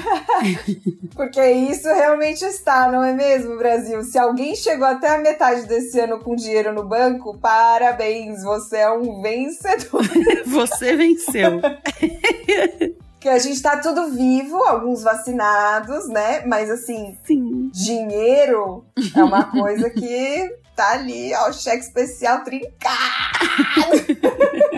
Porque 1.15 1.41
isso 1.41 1.87
realmente 1.87 2.43
está, 2.43 2.91
não 2.91 3.01
é 3.01 3.13
mesmo, 3.13 3.57
Brasil? 3.57 4.03
Se 4.03 4.17
alguém 4.17 4.55
chegou 4.57 4.85
até 4.85 5.15
a 5.15 5.17
metade 5.17 5.65
desse 5.67 5.97
ano 6.01 6.19
com 6.19 6.35
dinheiro 6.35 6.73
no 6.73 6.85
banco, 6.85 7.37
parabéns, 7.39 8.43
você 8.43 8.77
é 8.77 8.91
um 8.91 9.21
vencedor. 9.21 10.03
Você 10.45 10.95
venceu. 10.95 11.61
Porque 13.19 13.27
a 13.27 13.37
gente 13.37 13.61
tá 13.61 13.75
tudo 13.81 14.11
vivo, 14.11 14.55
alguns 14.63 15.03
vacinados, 15.03 16.07
né? 16.07 16.45
Mas 16.45 16.69
assim, 16.69 17.17
Sim. 17.25 17.69
dinheiro 17.73 18.85
é 19.13 19.21
uma 19.21 19.43
coisa 19.51 19.89
que 19.89 20.55
tá 20.73 20.93
ali, 20.93 21.33
ó, 21.35 21.51
cheque 21.51 21.83
especial 21.83 22.45
trincado. 22.45 22.95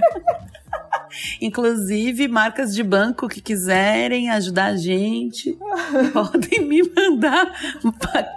Inclusive, 1.40 2.28
marcas 2.28 2.74
de 2.74 2.82
banco 2.82 3.28
que 3.28 3.42
quiserem 3.42 4.32
ajudar 4.32 4.72
a 4.72 4.76
gente, 4.76 5.56
podem 6.12 6.66
me 6.66 6.82
mandar. 6.82 7.46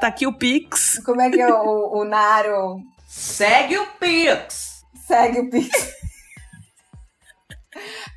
Tá 0.03 0.09
aqui 0.09 0.27
o 0.27 0.35
Pix. 0.35 1.01
Como 1.03 1.23
é 1.23 1.31
que 1.31 1.40
é 1.40 1.51
o, 1.51 2.01
o 2.01 2.05
Naro 2.05 2.77
Segue 3.09 3.79
o 3.79 3.87
Pix. 3.99 4.85
segue 5.07 5.40
o 5.40 5.49
Pix? 5.49 5.95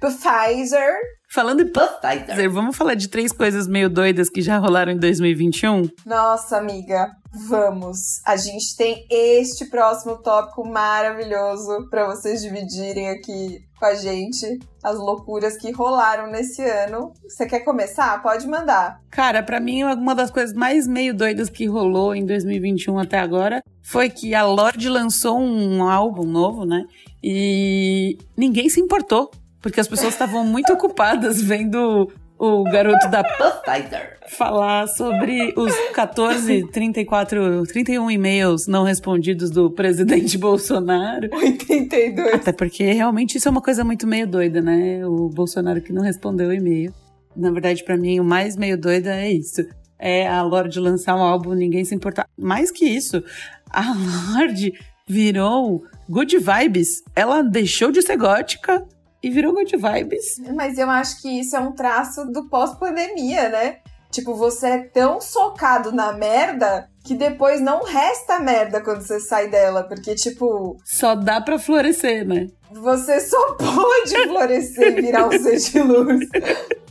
Pfizer. 0.02 1.17
Falando 1.38 1.62
em 1.62 1.72
Pfizer. 1.72 2.50
Vamos 2.50 2.76
falar 2.76 2.96
de 2.96 3.10
três 3.10 3.32
coisas 3.32 3.68
meio 3.68 3.92
doidas 3.92 4.28
que 4.28 4.42
já 4.42 4.58
rolaram 4.58 4.92
em 4.92 4.98
2021? 4.98 5.88
Nossa, 6.04 6.58
amiga, 6.58 7.12
vamos. 7.48 8.00
A 8.26 8.36
gente 8.36 8.76
tem 8.76 9.06
este 9.08 9.66
próximo 9.66 10.18
tópico 10.18 10.68
maravilhoso 10.68 11.88
para 11.92 12.08
vocês 12.08 12.42
dividirem 12.42 13.10
aqui 13.10 13.60
com 13.78 13.86
a 13.86 13.94
gente 13.94 14.58
as 14.84 14.98
loucuras 14.98 15.56
que 15.58 15.70
rolaram 15.72 16.32
nesse 16.32 16.64
ano. 16.64 17.14
Você 17.30 17.46
quer 17.46 17.60
começar? 17.60 18.20
Pode 18.24 18.48
mandar. 18.48 19.00
Cara, 19.12 19.44
pra 19.44 19.60
mim, 19.60 19.84
uma 19.84 20.16
das 20.16 20.32
coisas 20.32 20.56
mais 20.56 20.88
meio 20.88 21.14
doidas 21.14 21.52
que 21.52 21.68
rolou 21.68 22.16
em 22.16 22.26
2021 22.26 22.98
até 22.98 23.20
agora 23.20 23.62
foi 23.84 24.10
que 24.10 24.34
a 24.34 24.44
Lorde 24.44 24.90
lançou 24.90 25.40
um 25.40 25.84
álbum 25.84 26.26
novo, 26.26 26.66
né? 26.66 26.84
E 27.24 28.18
ninguém 28.36 28.70
se 28.70 28.80
importou, 28.80 29.30
porque 29.62 29.80
as 29.80 29.88
pessoas 29.88 30.14
estavam 30.14 30.46
muito 30.46 30.72
ocupadas 30.74 31.42
vendo 31.42 32.12
o 32.40 32.64
garoto 32.64 33.10
da 33.10 33.24
Pfizer. 33.24 34.20
falar 34.30 34.88
sobre 34.88 35.54
os 35.58 35.74
14, 35.94 36.68
34, 36.72 37.64
31 37.64 38.12
e-mails 38.12 38.68
não 38.68 38.84
respondidos 38.84 39.50
do 39.50 39.72
presidente 39.72 40.38
Bolsonaro. 40.40 41.30
82. 41.34 42.34
Até 42.36 42.52
porque 42.52 42.92
realmente 42.92 43.38
isso 43.38 43.48
é 43.48 43.52
uma 43.52 43.62
coisa 43.62 43.84
muito 43.84 44.06
meio 44.06 44.28
doida, 44.28 44.62
né? 44.62 45.06
O 45.06 45.30
Bolsonaro 45.30 45.82
que 45.82 45.92
não 45.92 46.04
respondeu 46.04 46.50
o 46.50 46.54
e-mail. 46.54 46.94
Na 47.36 47.52
verdade, 47.52 47.84
pra 47.84 47.98
mim, 47.98 48.20
o 48.20 48.24
mais 48.24 48.56
meio 48.56 48.78
doida 48.80 49.16
é 49.16 49.32
isso. 49.32 49.66
É 50.00 50.28
a 50.28 50.42
Lorde 50.44 50.80
lançar 50.80 51.16
um 51.16 51.22
álbum, 51.24 51.54
ninguém 51.54 51.84
se 51.84 51.96
importar. 51.96 52.28
Mais 52.38 52.70
que 52.70 52.86
isso, 52.86 53.24
a 53.72 53.94
Lorde 54.36 54.74
virou 55.08 55.84
good 56.08 56.38
vibes. 56.38 57.02
Ela 57.16 57.42
deixou 57.42 57.92
de 57.92 58.02
ser 58.04 58.18
gótica 58.18 58.86
e 59.22 59.30
virou 59.30 59.54
good 59.54 59.76
vibes. 59.76 60.40
Mas 60.54 60.78
eu 60.78 60.90
acho 60.90 61.22
que 61.22 61.40
isso 61.40 61.56
é 61.56 61.60
um 61.60 61.72
traço 61.72 62.26
do 62.26 62.48
pós-pandemia, 62.50 63.50
né? 63.50 63.78
Tipo, 64.12 64.36
você 64.36 64.68
é 64.68 64.78
tão 64.80 65.20
socado 65.20 65.92
na 65.92 66.14
merda 66.14 66.90
que 67.08 67.16
depois 67.16 67.62
não 67.62 67.84
resta 67.84 68.40
merda 68.40 68.82
quando 68.82 69.02
você 69.02 69.20
sai 69.20 69.48
dela. 69.48 69.84
Porque, 69.84 70.14
tipo, 70.16 70.78
Só 70.84 71.16
dá 71.16 71.40
pra 71.42 71.58
florescer, 71.58 72.28
né? 72.28 72.48
você 72.70 73.22
só 73.22 73.54
pode 73.56 74.28
florescer 74.28 74.98
e 74.98 75.02
virar 75.02 75.26
um 75.28 75.32
ser 75.32 75.56
de 75.58 75.80
luz. 75.82 76.28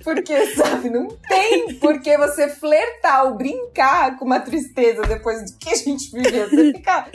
Porque, 0.03 0.55
sabe, 0.55 0.89
não 0.89 1.09
tem 1.29 1.75
por 1.75 2.01
que 2.01 2.17
você 2.17 2.49
flertar 2.49 3.27
ou 3.27 3.35
brincar 3.35 4.17
com 4.19 4.25
uma 4.25 4.39
tristeza 4.41 5.03
depois 5.03 5.43
do 5.51 5.59
que 5.59 5.69
a 5.69 5.75
gente 5.75 6.11
viveu. 6.13 6.49
Você 6.49 6.73
fica, 6.73 7.07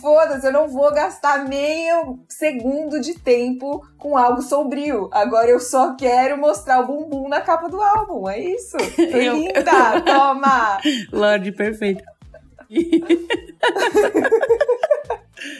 foda-se, 0.00 0.46
eu 0.46 0.52
não 0.52 0.68
vou 0.68 0.92
gastar 0.92 1.48
meio 1.48 2.18
segundo 2.28 3.00
de 3.00 3.14
tempo 3.14 3.80
com 3.96 4.18
algo 4.18 4.42
sombrio. 4.42 5.08
Agora 5.12 5.48
eu 5.48 5.60
só 5.60 5.94
quero 5.94 6.36
mostrar 6.36 6.80
o 6.80 6.86
bumbum 6.88 7.28
na 7.28 7.40
capa 7.40 7.68
do 7.68 7.80
álbum. 7.80 8.28
É 8.28 8.38
isso. 8.40 8.76
Tô 8.96 9.02
Eu- 9.16 9.34
linda, 9.36 10.00
toma! 10.04 10.78
Lorde 11.12 11.52
perfeito. 11.52 12.02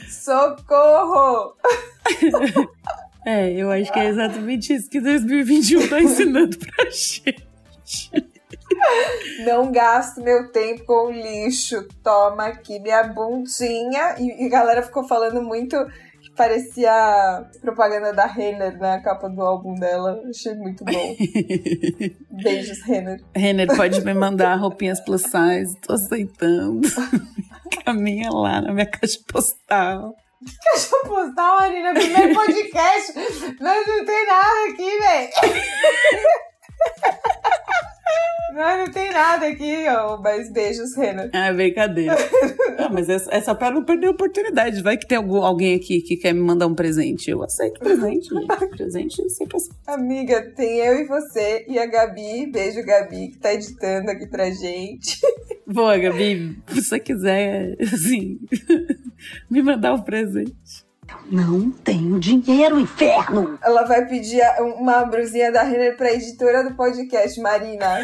Socorro! 0.08 1.56
É, 3.26 3.50
eu 3.52 3.70
acho 3.70 3.92
que 3.92 3.98
é 3.98 4.08
exatamente 4.08 4.72
isso 4.74 4.88
que 4.88 5.00
2021 5.00 5.88
tá 5.88 6.00
ensinando 6.00 6.56
pra 6.58 6.84
gente. 6.86 7.30
Não 9.44 9.70
gasto 9.70 10.22
meu 10.22 10.50
tempo 10.50 10.84
com 10.84 11.10
lixo. 11.10 11.86
Toma 12.02 12.46
aqui 12.46 12.78
minha 12.78 13.02
bundinha. 13.04 14.16
E, 14.18 14.44
e 14.44 14.46
a 14.46 14.50
galera 14.50 14.82
ficou 14.82 15.04
falando 15.06 15.42
muito 15.42 15.76
parecia 16.40 17.44
propaganda 17.60 18.14
da 18.14 18.24
Renner, 18.24 18.78
né? 18.78 18.94
A 18.94 19.00
capa 19.02 19.28
do 19.28 19.42
álbum 19.42 19.74
dela. 19.74 20.22
Achei 20.30 20.54
muito 20.54 20.82
bom. 20.86 21.16
Beijos, 22.42 22.80
Renner. 22.86 23.22
Renner, 23.36 23.66
pode 23.76 24.02
me 24.02 24.14
mandar 24.14 24.54
roupinhas 24.54 25.00
plus 25.00 25.20
size, 25.20 25.78
tô 25.82 25.92
aceitando. 25.92 26.88
Caminha 27.84 28.30
lá 28.30 28.62
na 28.62 28.72
minha 28.72 28.86
caixa 28.86 29.18
postal. 29.30 30.14
Caixa 30.64 30.96
postal, 31.06 31.60
Marina, 31.60 31.92
primeiro 31.92 32.32
podcast. 32.32 33.12
Nós 33.60 33.86
não 33.86 34.04
tem 34.06 34.26
nada 34.26 34.72
aqui, 34.72 34.98
velho. 34.98 35.30
Não, 38.52 38.78
não 38.78 38.90
tem 38.90 39.10
nada 39.12 39.46
aqui, 39.46 39.86
ó. 39.88 40.16
Mas 40.18 40.52
beijos, 40.52 40.94
Renan. 40.96 41.30
Ah, 41.32 41.52
brincadeira. 41.52 42.16
ah, 42.78 42.88
mas 42.90 43.08
é, 43.08 43.16
é 43.30 43.40
só 43.40 43.54
pra 43.54 43.70
não 43.70 43.84
perder 43.84 44.08
a 44.08 44.10
oportunidade. 44.10 44.82
Vai 44.82 44.96
que 44.96 45.06
tem 45.06 45.18
algum, 45.18 45.42
alguém 45.42 45.76
aqui 45.76 46.00
que 46.00 46.16
quer 46.16 46.32
me 46.32 46.40
mandar 46.40 46.66
um 46.66 46.74
presente. 46.74 47.30
Eu 47.30 47.42
aceito 47.42 47.78
presente, 47.78 48.28
gente. 48.28 48.68
presente 48.76 49.30
sempre 49.30 49.56
aceito. 49.56 49.76
Amiga, 49.86 50.52
tem 50.56 50.78
eu 50.78 51.00
e 51.00 51.06
você 51.06 51.64
e 51.68 51.78
a 51.78 51.86
Gabi. 51.86 52.50
Beijo, 52.50 52.84
Gabi, 52.84 53.28
que 53.28 53.38
tá 53.38 53.54
editando 53.54 54.10
aqui 54.10 54.26
pra 54.26 54.50
gente. 54.50 55.20
Boa, 55.66 55.96
Gabi. 55.96 56.58
Se 56.68 56.82
você 56.82 56.98
quiser, 56.98 57.76
assim, 57.80 58.40
me 59.48 59.62
mandar 59.62 59.94
um 59.94 60.02
presente. 60.02 60.89
Não 61.30 61.70
tenho 61.70 62.18
dinheiro, 62.18 62.78
inferno! 62.78 63.58
Ela 63.62 63.84
vai 63.84 64.04
pedir 64.06 64.42
uma 64.60 65.04
brusinha 65.04 65.52
da 65.52 65.62
Renner 65.62 65.96
pra 65.96 66.12
editora 66.12 66.64
do 66.64 66.74
podcast, 66.74 67.40
Marina. 67.40 68.00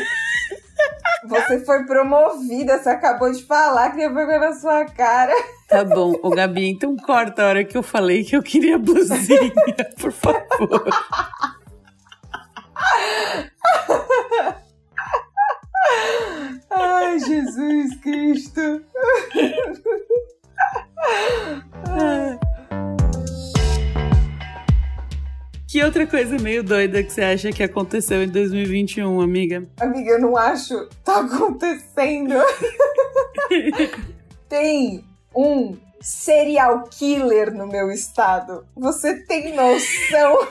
Você 1.29 1.65
foi 1.65 1.85
promovida, 1.85 2.79
você 2.79 2.91
acabou 2.91 3.33
de 3.33 3.43
falar, 3.45 3.91
queria 3.91 4.13
vergonha 4.13 4.39
na 4.39 4.53
sua 4.53 4.85
cara. 4.85 5.33
Tá 5.69 5.83
bom, 5.83 6.15
ô 6.23 6.31
Gabi, 6.31 6.69
então 6.69 6.95
corta 6.97 7.43
a 7.43 7.49
hora 7.49 7.65
que 7.65 7.77
eu 7.77 7.83
falei 7.83 8.23
que 8.23 8.37
eu 8.37 8.43
queria 8.43 8.79
blusinha, 8.79 9.53
por 10.01 10.13
favor. 10.13 10.85
Coisa 26.17 26.39
meio 26.39 26.65
doida 26.65 27.03
que 27.03 27.13
você 27.13 27.21
acha 27.21 27.53
que 27.53 27.63
aconteceu 27.63 28.23
em 28.23 28.29
2021, 28.29 29.21
amiga? 29.21 29.69
Amiga, 29.79 30.13
eu 30.13 30.19
não 30.19 30.35
acho. 30.35 30.89
Tá 31.05 31.21
acontecendo. 31.21 32.37
Tem 34.49 35.05
um 35.35 35.77
serial 36.01 36.85
killer 36.85 37.53
no 37.53 37.67
meu 37.67 37.91
estado. 37.91 38.65
Você 38.75 39.27
tem 39.27 39.55
noção 39.55 40.49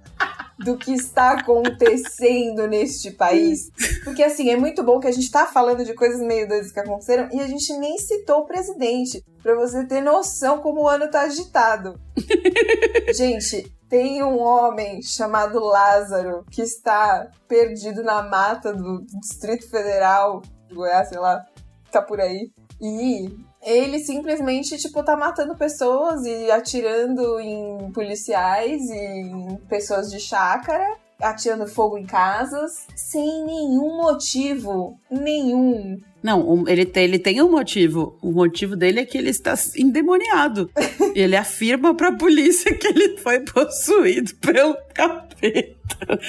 do 0.58 0.78
que 0.78 0.94
está 0.94 1.32
acontecendo 1.32 2.66
neste 2.66 3.10
país? 3.10 3.70
Porque 4.04 4.22
assim, 4.22 4.48
é 4.48 4.56
muito 4.56 4.82
bom 4.82 4.98
que 4.98 5.08
a 5.08 5.12
gente 5.12 5.30
tá 5.30 5.44
falando 5.44 5.84
de 5.84 5.92
coisas 5.92 6.22
meio 6.22 6.48
doidas 6.48 6.72
que 6.72 6.80
aconteceram 6.80 7.28
e 7.30 7.38
a 7.38 7.46
gente 7.46 7.70
nem 7.74 7.98
citou 7.98 8.38
o 8.38 8.46
presidente, 8.46 9.22
para 9.42 9.54
você 9.56 9.84
ter 9.84 10.00
noção 10.00 10.60
como 10.60 10.84
o 10.84 10.88
ano 10.88 11.10
tá 11.10 11.20
agitado. 11.20 12.00
gente, 13.14 13.70
tem 13.92 14.22
um 14.22 14.40
homem 14.40 15.02
chamado 15.02 15.60
Lázaro 15.60 16.46
que 16.50 16.62
está 16.62 17.28
perdido 17.46 18.02
na 18.02 18.22
mata 18.22 18.72
do 18.72 19.04
Distrito 19.20 19.68
Federal 19.68 20.40
de 20.66 20.74
Goiás, 20.74 21.10
sei 21.10 21.18
lá, 21.18 21.44
tá 21.90 22.00
por 22.00 22.18
aí. 22.18 22.50
E 22.80 23.28
ele 23.60 23.98
simplesmente, 23.98 24.78
tipo, 24.78 25.04
tá 25.04 25.14
matando 25.14 25.58
pessoas 25.58 26.24
e 26.24 26.50
atirando 26.50 27.38
em 27.38 27.92
policiais 27.92 28.80
e 28.88 28.96
em 28.96 29.56
pessoas 29.68 30.10
de 30.10 30.18
chácara, 30.18 30.96
atirando 31.22 31.66
fogo 31.66 31.96
em 31.96 32.04
casas, 32.04 32.86
sem 32.94 33.44
nenhum 33.44 33.96
motivo 33.96 34.98
nenhum. 35.10 35.98
Não, 36.22 36.64
ele 36.68 36.86
tem, 36.86 37.04
ele 37.04 37.18
tem 37.18 37.42
um 37.42 37.50
motivo. 37.50 38.16
O 38.22 38.30
motivo 38.30 38.76
dele 38.76 39.00
é 39.00 39.04
que 39.04 39.18
ele 39.18 39.30
está 39.30 39.54
endemoniado. 39.76 40.70
ele 41.14 41.36
afirma 41.36 41.94
pra 41.94 42.12
polícia 42.12 42.72
que 42.76 42.86
ele 42.86 43.18
foi 43.18 43.40
possuído 43.40 44.32
pelo 44.36 44.76
capeta. 44.94 46.20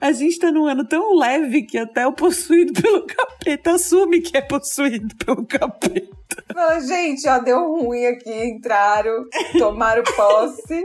A 0.00 0.10
gente 0.12 0.38
tá 0.38 0.50
num 0.50 0.66
ano 0.66 0.86
tão 0.86 1.18
leve 1.18 1.62
que 1.62 1.76
até 1.76 2.06
o 2.06 2.12
possuído 2.12 2.72
pelo 2.80 3.06
capeta 3.06 3.72
assume 3.72 4.22
que 4.22 4.36
é 4.36 4.40
possuído 4.40 5.14
pelo 5.16 5.44
capeta. 5.44 6.08
Fala, 6.52 6.80
gente, 6.80 7.28
ó, 7.28 7.38
deu 7.38 7.76
ruim 7.76 8.06
aqui, 8.06 8.32
entraram, 8.44 9.24
tomaram 9.58 10.02
posse. 10.16 10.82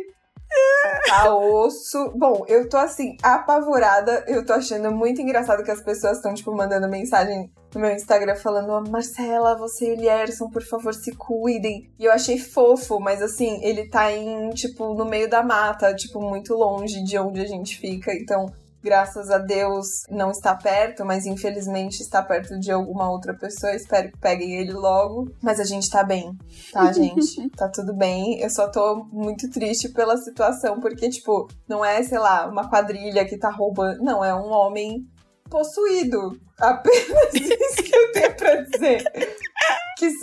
Tá 1.08 1.36
osso. 1.36 2.12
Bom, 2.16 2.44
eu 2.48 2.68
tô 2.68 2.78
assim, 2.78 3.16
apavorada. 3.22 4.24
Eu 4.28 4.46
tô 4.46 4.54
achando 4.54 4.92
muito 4.92 5.22
engraçado 5.22 5.64
que 5.64 5.72
as 5.72 5.82
pessoas 5.82 6.18
estão, 6.18 6.34
tipo, 6.34 6.54
mandando 6.56 6.88
mensagem 6.90 7.52
no 7.74 7.82
meu 7.82 7.92
Instagram 7.92 8.36
falando: 8.36 8.90
Marcela, 8.90 9.58
você 9.58 9.90
e 9.90 9.94
o 9.94 9.96
Lierson, 9.96 10.50
por 10.50 10.64
favor, 10.64 10.94
se 10.94 11.16
cuidem. 11.16 11.90
E 12.00 12.06
eu 12.06 12.12
achei 12.12 12.38
fofo, 12.38 13.00
mas 13.00 13.22
assim, 13.22 13.64
ele 13.64 13.90
tá 13.90 14.12
em, 14.12 14.50
tipo, 14.52 14.94
no 14.94 15.06
meio 15.06 15.30
da 15.30 15.44
mata, 15.44 15.94
tipo, 15.94 16.22
muito 16.22 16.54
longe 16.54 17.04
de 17.04 17.18
onde 17.18 17.42
a 17.42 17.46
gente 17.46 17.78
fica. 17.78 18.14
Então, 18.14 18.52
graças 18.84 19.30
a 19.30 19.38
Deus, 19.38 19.88
não 20.10 20.32
está 20.32 20.56
perto, 20.56 21.06
mas 21.06 21.26
infelizmente 21.26 22.02
está 22.02 22.22
perto 22.22 22.60
de 22.60 22.72
alguma 22.72 23.10
outra 23.10 23.34
pessoa. 23.34 23.74
Espero 23.74 24.12
que 24.12 24.18
peguem 24.20 24.56
ele 24.56 24.74
logo. 24.74 25.30
Mas 25.42 25.60
a 25.60 25.64
gente 25.64 25.90
tá 25.90 26.04
bem, 26.04 26.32
tá, 26.72 26.92
gente? 26.94 27.50
tá 27.52 27.70
tudo 27.70 27.94
bem. 27.94 28.40
Eu 28.40 28.50
só 28.50 28.70
tô 28.70 29.06
muito 29.12 29.50
triste 29.50 29.90
pela 29.90 30.18
situação, 30.18 30.80
porque, 30.80 31.10
tipo, 31.10 31.48
não 31.68 31.84
é, 31.84 32.02
sei 32.04 32.20
lá, 32.20 32.48
uma 32.48 32.70
quadrilha 32.70 33.26
que 33.26 33.38
tá 33.38 33.50
roubando. 33.50 34.04
Não, 34.04 34.24
é 34.24 34.34
um 34.34 34.52
homem 34.52 35.06
possuído. 35.50 36.40
Apenas 36.60 37.34
isso 37.34 37.84
que 37.84 37.96
eu 37.96 38.12
tenho 38.12 38.36
pra 38.36 38.56
dizer. 38.62 39.04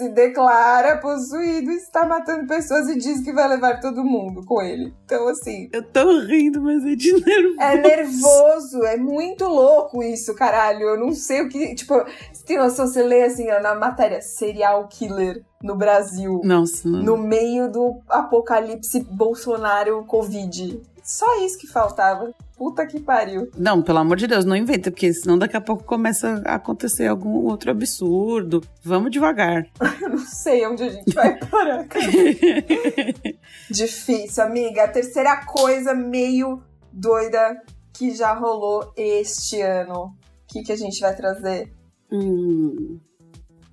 Se 0.04 0.10
declara 0.10 0.98
possuído 0.98 1.70
e 1.70 1.76
está 1.76 2.04
matando 2.04 2.46
pessoas 2.46 2.90
e 2.90 2.98
diz 2.98 3.22
que 3.22 3.32
vai 3.32 3.48
levar 3.48 3.80
todo 3.80 4.04
mundo 4.04 4.44
com 4.44 4.60
ele. 4.60 4.92
Então, 5.06 5.26
assim. 5.28 5.70
Eu 5.72 5.82
tô 5.82 6.20
rindo, 6.20 6.60
mas 6.60 6.84
é 6.84 6.94
de 6.94 7.12
nervoso. 7.12 7.60
É 7.60 7.76
nervoso, 7.76 8.84
é 8.84 8.96
muito 8.98 9.46
louco 9.46 10.02
isso, 10.02 10.34
caralho. 10.34 10.82
Eu 10.82 11.00
não 11.00 11.12
sei 11.12 11.40
o 11.40 11.48
que. 11.48 11.74
Tipo, 11.74 11.94
você 12.30 12.44
tem 12.44 12.58
noção, 12.58 12.86
você 12.86 13.02
lê 13.02 13.22
assim, 13.22 13.50
ó, 13.50 13.62
na 13.62 13.74
matéria, 13.74 14.20
serial 14.20 14.86
killer 14.88 15.42
no 15.62 15.74
Brasil. 15.74 16.42
Nossa. 16.44 16.86
Não. 16.86 17.02
No 17.02 17.16
meio 17.16 17.70
do 17.72 18.02
apocalipse 18.06 19.00
Bolsonaro 19.10 20.04
Covid. 20.04 20.82
Só 21.04 21.26
isso 21.44 21.58
que 21.58 21.66
faltava. 21.66 22.32
Puta 22.56 22.86
que 22.86 22.98
pariu. 22.98 23.50
Não, 23.58 23.82
pelo 23.82 23.98
amor 23.98 24.16
de 24.16 24.26
Deus, 24.26 24.46
não 24.46 24.56
inventa, 24.56 24.90
porque 24.90 25.12
senão 25.12 25.36
daqui 25.36 25.54
a 25.54 25.60
pouco 25.60 25.84
começa 25.84 26.42
a 26.46 26.54
acontecer 26.54 27.06
algum 27.06 27.44
outro 27.44 27.70
absurdo. 27.70 28.62
Vamos 28.82 29.10
devagar. 29.10 29.66
Eu 30.00 30.08
não 30.08 30.18
sei 30.18 30.66
onde 30.66 30.82
a 30.82 30.88
gente 30.88 31.12
vai 31.14 31.38
parar. 31.38 31.86
Difícil, 33.70 34.42
amiga. 34.42 34.84
A 34.84 34.88
terceira 34.88 35.44
coisa 35.44 35.92
meio 35.92 36.62
doida 36.90 37.60
que 37.92 38.14
já 38.14 38.32
rolou 38.32 38.90
este 38.96 39.60
ano. 39.60 40.04
O 40.04 40.14
que, 40.48 40.62
que 40.62 40.72
a 40.72 40.76
gente 40.76 41.00
vai 41.00 41.14
trazer? 41.14 41.70
Hum. 42.10 42.98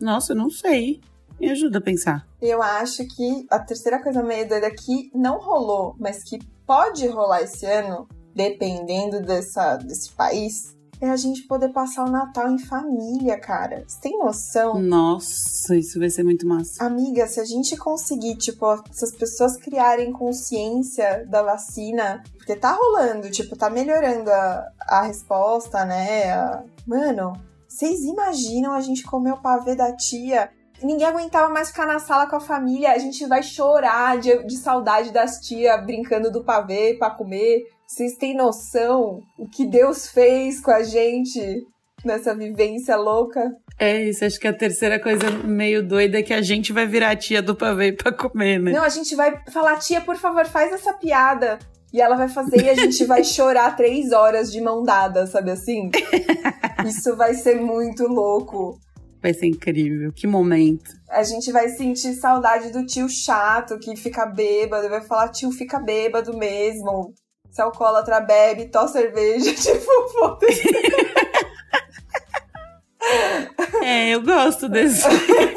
Nossa, 0.02 0.34
eu 0.34 0.38
não 0.38 0.50
sei. 0.50 1.00
Me 1.40 1.50
ajuda 1.50 1.78
a 1.78 1.82
pensar. 1.82 2.28
Eu 2.42 2.62
acho 2.62 3.08
que 3.08 3.46
a 3.50 3.58
terceira 3.58 4.02
coisa 4.04 4.22
meio 4.22 4.48
doida 4.50 4.70
que 4.70 5.12
não 5.16 5.40
rolou, 5.40 5.96
mas 5.98 6.24
que 6.24 6.38
pode 6.72 7.06
rolar 7.08 7.42
esse 7.42 7.66
ano, 7.66 8.08
dependendo 8.34 9.22
dessa, 9.22 9.76
desse 9.76 10.10
país, 10.14 10.74
é 11.02 11.10
a 11.10 11.18
gente 11.18 11.42
poder 11.42 11.68
passar 11.74 12.06
o 12.06 12.10
Natal 12.10 12.50
em 12.50 12.60
família, 12.60 13.38
cara. 13.38 13.84
Você 13.86 14.00
tem 14.00 14.18
noção? 14.18 14.80
Nossa, 14.80 15.76
isso 15.76 16.00
vai 16.00 16.10
ser 16.10 16.24
muito 16.24 16.48
massa. 16.48 16.82
Amiga, 16.82 17.28
se 17.28 17.42
a 17.42 17.44
gente 17.44 17.76
conseguir, 17.76 18.38
tipo, 18.38 18.66
essas 18.90 19.14
pessoas 19.14 19.58
criarem 19.58 20.14
consciência 20.14 21.28
da 21.28 21.44
vacina, 21.44 22.24
porque 22.38 22.56
tá 22.56 22.72
rolando, 22.72 23.30
tipo, 23.30 23.58
tá 23.58 23.70
melhorando 23.70 24.32
a, 24.32 24.72
a 24.88 25.02
resposta, 25.02 25.84
né? 25.84 26.64
Mano, 26.88 27.34
vocês 27.68 28.00
imaginam 28.06 28.72
a 28.72 28.80
gente 28.80 29.04
comer 29.04 29.34
o 29.34 29.42
pavê 29.42 29.76
da 29.76 29.94
tia 29.94 30.50
ninguém 30.84 31.08
aguentava 31.08 31.50
mais 31.50 31.70
ficar 31.70 31.86
na 31.86 32.00
sala 32.00 32.28
com 32.28 32.36
a 32.36 32.42
família. 32.42 32.92
A 32.92 32.98
gente 32.98 33.26
vai 33.26 33.44
chorar 33.44 34.20
de, 34.20 34.44
de 34.46 34.58
saudade 34.58 35.12
das 35.12 35.40
tias 35.40 35.86
brincando 35.86 36.32
do 36.32 36.44
pavê 36.44 36.96
para 36.98 37.12
comer. 37.12 37.64
Vocês 37.88 38.16
têm 38.16 38.36
noção 38.36 39.22
o 39.38 39.48
que 39.48 39.66
Deus 39.66 40.08
fez 40.08 40.62
com 40.62 40.72
a 40.72 40.84
gente 40.84 41.66
nessa 42.06 42.36
vivência 42.36 42.96
louca? 42.96 43.52
É 43.78 44.04
isso, 44.04 44.24
acho 44.24 44.40
que 44.40 44.48
a 44.48 44.54
terceira 44.54 45.00
coisa 45.00 45.30
meio 45.30 45.86
doida 45.86 46.20
é 46.20 46.24
que 46.24 46.34
a 46.34 46.42
gente 46.42 46.72
vai 46.72 46.86
virar 46.86 47.12
a 47.12 47.16
tia 47.16 47.42
do 47.42 47.56
pavê 47.56 47.92
pra 47.92 48.12
comer, 48.12 48.60
né? 48.60 48.72
Não, 48.72 48.84
a 48.84 48.90
gente 48.90 49.16
vai 49.16 49.42
falar, 49.52 49.78
tia, 49.78 50.02
por 50.02 50.16
favor, 50.18 50.46
faz 50.46 50.72
essa 50.72 50.94
piada. 50.94 51.60
E 51.94 52.00
ela 52.00 52.16
vai 52.16 52.30
fazer 52.30 52.64
e 52.64 52.70
a 52.70 52.76
gente 52.76 53.04
vai 53.06 53.24
chorar 53.26 53.76
três 53.76 54.12
horas 54.12 54.52
de 54.52 54.62
mão 54.62 54.84
dada, 54.84 55.28
sabe 55.28 55.52
assim? 55.52 55.90
Isso 56.86 57.16
vai 57.16 57.34
ser 57.34 57.60
muito 57.60 58.08
louco. 58.08 58.80
Vai 59.22 59.34
ser 59.34 59.46
incrível. 59.48 60.12
Que 60.12 60.26
momento. 60.26 60.90
A 61.10 61.22
gente 61.24 61.52
vai 61.52 61.70
sentir 61.70 62.14
saudade 62.16 62.72
do 62.72 62.86
tio 62.86 63.08
chato 63.08 63.78
que 63.80 63.96
fica 63.96 64.26
bêbado, 64.26 64.90
vai 64.90 65.02
falar, 65.02 65.30
tio, 65.30 65.52
fica 65.52 65.80
bêbado 65.80 66.36
mesmo. 66.38 67.14
Se 67.52 67.62
alcoólatra 67.62 68.20
bebe, 68.22 68.70
tó 68.70 68.88
cerveja, 68.88 69.54
tipo, 69.56 70.10
foda-se. 70.14 70.64
É, 73.84 74.10
eu 74.10 74.22
gosto 74.22 74.70
desse. 74.70 75.06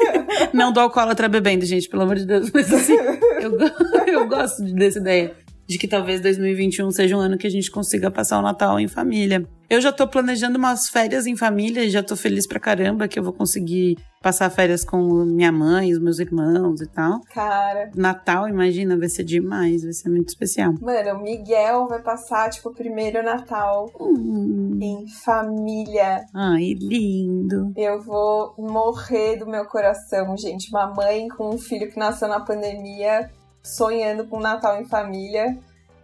Não 0.53 0.71
do 0.71 0.79
alcoólatra 0.79 1.29
bebendo, 1.29 1.65
gente, 1.65 1.87
pelo 1.87 2.03
amor 2.03 2.15
de 2.15 2.25
Deus. 2.25 2.51
Mas 2.51 2.73
assim, 2.73 2.95
eu, 3.39 3.51
go- 3.51 4.07
eu 4.07 4.27
gosto 4.27 4.63
dessa 4.73 4.99
ideia. 4.99 5.35
De 5.67 5.77
que 5.77 5.87
talvez 5.87 6.21
2021 6.21 6.91
seja 6.91 7.15
um 7.15 7.19
ano 7.19 7.37
que 7.37 7.47
a 7.47 7.49
gente 7.49 7.71
consiga 7.71 8.11
passar 8.11 8.39
o 8.39 8.41
Natal 8.41 8.79
em 8.79 8.87
família. 8.87 9.47
Eu 9.69 9.81
já 9.81 9.91
tô 9.91 10.07
planejando 10.07 10.57
umas 10.57 10.89
férias 10.89 11.25
em 11.25 11.35
família 11.35 11.83
e 11.83 11.89
já 11.89 12.03
tô 12.03 12.15
feliz 12.15 12.47
pra 12.47 12.59
caramba 12.59 13.07
que 13.07 13.17
eu 13.17 13.23
vou 13.23 13.33
conseguir 13.33 13.97
passar 14.21 14.49
férias 14.49 14.83
com 14.83 14.97
minha 15.25 15.51
mãe, 15.51 15.91
os 15.91 15.99
meus 15.99 16.19
irmãos 16.19 16.81
e 16.81 16.87
tal. 16.87 17.19
Cara, 17.33 17.89
Natal, 17.95 18.47
imagina, 18.47 18.97
vai 18.97 19.09
ser 19.09 19.23
demais, 19.23 19.83
vai 19.83 19.93
ser 19.93 20.09
muito 20.09 20.29
especial. 20.29 20.73
mano, 20.81 21.13
o 21.19 21.21
Miguel 21.23 21.87
vai 21.87 22.01
passar, 22.01 22.49
tipo, 22.49 22.69
o 22.69 22.73
primeiro 22.73 23.23
Natal 23.23 23.89
Hum. 23.99 24.77
em 24.81 25.07
família. 25.23 26.25
Ai, 26.33 26.73
lindo. 26.79 27.71
Eu 27.75 28.01
vou 28.01 28.53
morrer 28.57 29.37
do 29.37 29.47
meu 29.47 29.65
coração, 29.65 30.35
gente. 30.37 30.69
Uma 30.69 30.93
mãe 30.93 31.27
com 31.27 31.49
um 31.55 31.57
filho 31.57 31.89
que 31.91 31.97
nasceu 31.99 32.27
na 32.27 32.39
pandemia, 32.39 33.29
sonhando 33.63 34.25
com 34.25 34.37
um 34.37 34.41
Natal 34.41 34.79
em 34.79 34.85
família. 34.85 35.57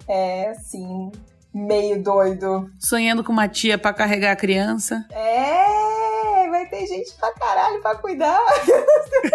É, 0.08 0.50
assim, 0.50 1.12
meio 1.54 2.02
doido. 2.02 2.70
Sonhando 2.80 3.24
com 3.24 3.32
uma 3.32 3.48
tia 3.48 3.78
pra 3.78 3.94
carregar 3.94 4.32
a 4.32 4.36
criança. 4.36 5.06
É, 5.12 6.50
vai 6.50 6.66
ter 6.68 6.86
gente 6.88 7.14
pra 7.20 7.32
caralho 7.34 7.82
pra 7.82 7.96
cuidar. 7.96 8.40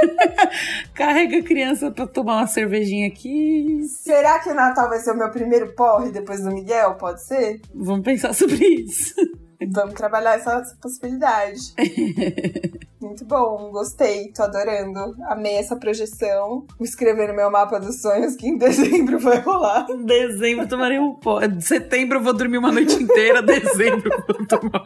Carrega 0.94 1.38
a 1.38 1.42
criança 1.42 1.90
pra 1.90 2.06
tomar 2.06 2.36
uma 2.38 2.46
cervejinha 2.46 3.08
aqui. 3.08 3.82
Será 4.02 4.38
que 4.38 4.50
o 4.50 4.54
Natal 4.54 4.88
vai 4.88 4.98
ser 4.98 5.12
o 5.12 5.16
meu 5.16 5.30
primeiro 5.30 5.72
porre 5.74 6.10
depois 6.10 6.42
do 6.42 6.50
Miguel? 6.50 6.94
Pode 6.94 7.22
ser? 7.24 7.60
Vamos 7.74 8.04
pensar 8.04 8.34
sobre 8.34 8.64
isso. 8.64 9.14
Vamos 9.70 9.94
trabalhar 9.94 10.36
essa, 10.36 10.54
essa 10.54 10.76
possibilidade. 10.80 11.74
Muito 13.00 13.24
bom, 13.24 13.70
gostei, 13.70 14.32
tô 14.32 14.42
adorando. 14.42 15.16
Amei 15.28 15.56
essa 15.56 15.76
projeção. 15.76 16.66
Vou 16.78 16.84
escrever 16.84 17.28
no 17.28 17.34
meu 17.34 17.50
mapa 17.50 17.78
dos 17.78 18.00
sonhos 18.00 18.34
que 18.34 18.48
em 18.48 18.58
dezembro 18.58 19.18
vai 19.18 19.40
rolar. 19.40 19.86
Em 19.88 20.04
dezembro 20.04 20.68
tomarei 20.68 20.98
um 20.98 21.14
pó. 21.14 21.40
Em 21.42 21.60
setembro 21.60 22.18
eu 22.18 22.22
vou 22.22 22.32
dormir 22.32 22.58
uma 22.58 22.72
noite 22.72 22.94
inteira. 22.94 23.42
Dezembro 23.42 24.10
eu 24.12 24.24
vou 24.26 24.46
tomar. 24.46 24.84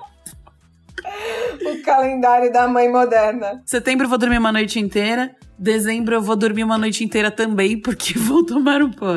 O 1.63 1.83
calendário 1.83 2.53
da 2.53 2.69
mãe 2.69 2.89
moderna. 2.91 3.63
Setembro 3.65 4.05
eu 4.05 4.09
vou 4.09 4.19
dormir 4.19 4.39
uma 4.39 4.53
noite 4.53 4.79
inteira. 4.79 5.35
Dezembro 5.59 6.15
eu 6.15 6.23
vou 6.23 6.37
dormir 6.37 6.65
uma 6.65 6.79
noite 6.79 7.05
inteira 7.05 7.31
também, 7.31 7.81
porque 7.81 8.17
vou 8.19 8.45
tomar 8.45 8.83
um 8.83 8.91
pó. 8.91 9.15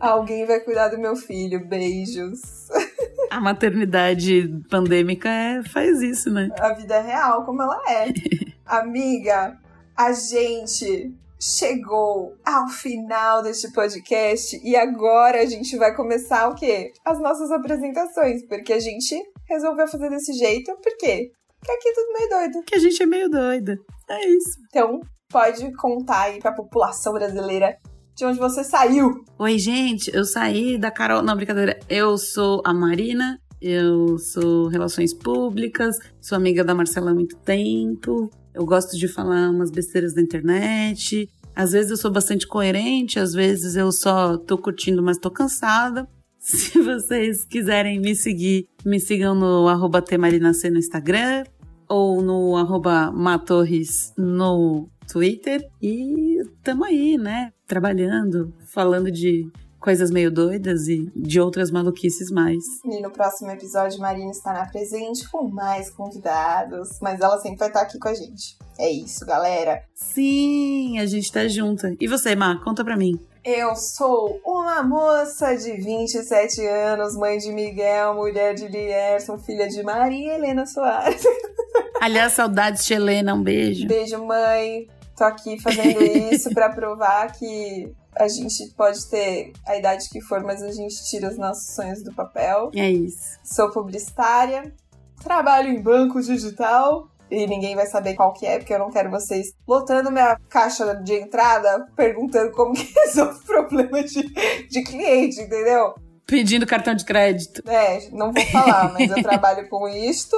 Alguém 0.00 0.46
vai 0.46 0.60
cuidar 0.60 0.88
do 0.88 0.98
meu 0.98 1.16
filho. 1.16 1.66
Beijos. 1.66 2.68
A 3.36 3.40
maternidade 3.40 4.48
pandêmica 4.70 5.28
é, 5.28 5.62
faz 5.62 6.00
isso, 6.00 6.30
né? 6.30 6.48
A 6.58 6.72
vida 6.72 6.98
real 7.02 7.44
como 7.44 7.60
ela 7.60 7.78
é. 7.86 8.06
Amiga, 8.64 9.58
a 9.94 10.10
gente 10.10 11.14
chegou 11.38 12.34
ao 12.42 12.66
final 12.68 13.42
deste 13.42 13.70
podcast 13.72 14.58
e 14.64 14.74
agora 14.74 15.42
a 15.42 15.44
gente 15.44 15.76
vai 15.76 15.94
começar 15.94 16.48
o 16.48 16.54
quê? 16.54 16.94
As 17.04 17.20
nossas 17.20 17.50
apresentações, 17.50 18.42
porque 18.48 18.72
a 18.72 18.80
gente 18.80 19.14
resolveu 19.46 19.86
fazer 19.86 20.08
desse 20.08 20.32
jeito, 20.32 20.74
por 20.76 20.96
quê? 20.96 21.30
Porque 21.60 21.72
aqui 21.72 21.88
é 21.90 21.92
tudo 21.92 22.12
meio 22.14 22.28
doido. 22.30 22.64
Que 22.64 22.76
a 22.76 22.78
gente 22.78 23.02
é 23.02 23.06
meio 23.06 23.28
doida. 23.28 23.78
É 24.08 24.28
isso. 24.28 24.56
Então, 24.70 24.98
pode 25.28 25.70
contar 25.76 26.22
aí 26.22 26.38
pra 26.38 26.52
população 26.52 27.12
brasileira 27.12 27.76
de 28.16 28.24
onde 28.24 28.38
você 28.38 28.64
saiu. 28.64 29.22
Oi, 29.38 29.58
gente, 29.58 30.10
eu 30.14 30.24
saí 30.24 30.78
da 30.78 30.90
Carol. 30.90 31.22
Não, 31.22 31.36
brincadeira. 31.36 31.78
Eu 31.86 32.16
sou 32.16 32.62
a 32.64 32.72
Marina, 32.72 33.38
eu 33.60 34.18
sou 34.18 34.68
Relações 34.68 35.12
Públicas, 35.12 35.98
sou 36.18 36.34
amiga 36.34 36.64
da 36.64 36.74
Marcela 36.74 37.10
há 37.10 37.14
muito 37.14 37.36
tempo. 37.36 38.30
Eu 38.54 38.64
gosto 38.64 38.96
de 38.96 39.06
falar 39.06 39.50
umas 39.50 39.70
besteiras 39.70 40.14
na 40.14 40.22
internet. 40.22 41.28
Às 41.54 41.72
vezes 41.72 41.90
eu 41.90 41.96
sou 41.98 42.10
bastante 42.10 42.46
coerente, 42.46 43.18
às 43.18 43.34
vezes 43.34 43.76
eu 43.76 43.92
só 43.92 44.38
tô 44.38 44.56
curtindo, 44.56 45.02
mas 45.02 45.18
tô 45.18 45.30
cansada. 45.30 46.08
Se 46.40 46.80
vocês 46.80 47.44
quiserem 47.44 48.00
me 48.00 48.14
seguir, 48.14 48.66
me 48.84 48.98
sigam 48.98 49.34
no 49.34 49.68
arroba 49.68 50.02
no 50.10 50.78
Instagram 50.78 51.44
ou 51.88 52.22
no 52.22 52.56
arroba 52.56 53.12
matorres 53.12 54.12
no 54.16 54.88
Twitter. 55.06 55.66
E 55.80 56.42
tamo 56.62 56.84
aí, 56.84 57.16
né? 57.16 57.52
Trabalhando, 57.66 58.52
falando 58.66 59.10
de 59.10 59.50
coisas 59.86 60.10
meio 60.10 60.32
doidas 60.32 60.88
e 60.88 61.10
de 61.14 61.40
outras 61.40 61.70
maluquices 61.70 62.30
mais. 62.30 62.62
E 62.84 63.00
no 63.00 63.10
próximo 63.10 63.50
episódio, 63.52 64.00
Marina 64.00 64.32
estará 64.32 64.66
presente 64.66 65.28
com 65.30 65.48
mais 65.48 65.90
convidados, 65.90 66.88
mas 67.00 67.20
ela 67.20 67.38
sempre 67.38 67.58
vai 67.58 67.68
estar 67.68 67.82
aqui 67.82 67.98
com 67.98 68.08
a 68.08 68.14
gente. 68.14 68.58
É 68.78 68.90
isso, 68.90 69.24
galera. 69.24 69.82
Sim, 69.94 70.98
a 70.98 71.06
gente 71.06 71.30
tá 71.30 71.46
junta. 71.46 71.94
E 72.00 72.08
você, 72.08 72.34
Má, 72.34 72.60
conta 72.64 72.84
pra 72.84 72.96
mim. 72.96 73.18
Eu 73.44 73.76
sou 73.76 74.40
uma 74.44 74.82
moça 74.82 75.54
de 75.54 75.72
27 75.74 76.66
anos, 76.66 77.14
mãe 77.16 77.38
de 77.38 77.52
Miguel, 77.52 78.12
mulher 78.14 78.54
de 78.54 78.66
Lierson, 78.66 79.38
filha 79.38 79.68
de 79.68 79.84
Maria 79.84 80.34
Helena 80.34 80.66
Soares. 80.66 81.22
Aliás, 82.00 82.32
saudades, 82.32 82.90
Helena, 82.90 83.34
um 83.34 83.42
beijo. 83.42 83.86
Beijo, 83.86 84.18
mãe. 84.24 84.88
Tô 85.16 85.24
aqui 85.24 85.58
fazendo 85.60 86.02
isso 86.02 86.50
pra 86.50 86.68
provar 86.68 87.32
que 87.32 87.90
a 88.14 88.28
gente 88.28 88.70
pode 88.76 89.08
ter 89.08 89.52
a 89.66 89.76
idade 89.76 90.08
que 90.10 90.20
for, 90.20 90.42
mas 90.42 90.62
a 90.62 90.72
gente 90.72 91.04
tira 91.08 91.28
os 91.28 91.38
nossos 91.38 91.74
sonhos 91.74 92.02
do 92.02 92.12
papel. 92.12 92.70
É 92.74 92.90
isso. 92.90 93.38
Sou 93.42 93.70
publicitária, 93.70 94.74
trabalho 95.22 95.68
em 95.68 95.80
banco 95.80 96.20
digital 96.20 97.08
e 97.30 97.46
ninguém 97.46 97.74
vai 97.74 97.86
saber 97.86 98.14
qual 98.14 98.32
que 98.32 98.46
é, 98.46 98.58
porque 98.58 98.72
eu 98.72 98.78
não 98.78 98.90
quero 98.90 99.10
vocês 99.10 99.52
lotando 99.66 100.10
minha 100.10 100.38
caixa 100.48 100.94
de 100.94 101.14
entrada 101.14 101.86
perguntando 101.96 102.52
como 102.52 102.74
que 102.74 102.92
resolve 103.04 103.44
problema 103.44 104.02
de, 104.02 104.22
de 104.68 104.82
cliente, 104.82 105.40
entendeu? 105.40 105.94
Pedindo 106.26 106.66
cartão 106.66 106.94
de 106.94 107.04
crédito. 107.04 107.62
É, 107.68 108.08
não 108.10 108.32
vou 108.32 108.44
falar, 108.46 108.92
mas 108.92 109.10
eu 109.10 109.22
trabalho 109.22 109.68
com 109.68 109.88
isto 109.88 110.36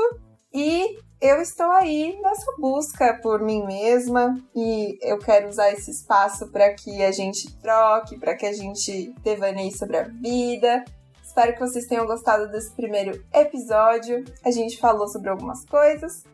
e 0.52 0.98
eu 1.20 1.40
estou 1.40 1.70
aí 1.72 2.18
nessa 2.22 2.52
busca 2.58 3.14
por 3.20 3.40
mim 3.40 3.64
mesma 3.66 4.38
e 4.54 4.96
eu 5.02 5.18
quero 5.18 5.48
usar 5.48 5.70
esse 5.72 5.90
espaço 5.90 6.48
para 6.48 6.72
que 6.74 7.02
a 7.02 7.10
gente 7.10 7.52
troque, 7.56 8.18
para 8.18 8.36
que 8.36 8.46
a 8.46 8.52
gente 8.52 9.12
devaneie 9.22 9.76
sobre 9.76 9.96
a 9.96 10.04
vida. 10.04 10.84
Espero 11.22 11.54
que 11.54 11.60
vocês 11.60 11.86
tenham 11.86 12.06
gostado 12.06 12.48
desse 12.50 12.72
primeiro 12.72 13.22
episódio. 13.34 14.24
A 14.44 14.50
gente 14.50 14.78
falou 14.78 15.08
sobre 15.08 15.28
algumas 15.28 15.64
coisas. 15.64 16.24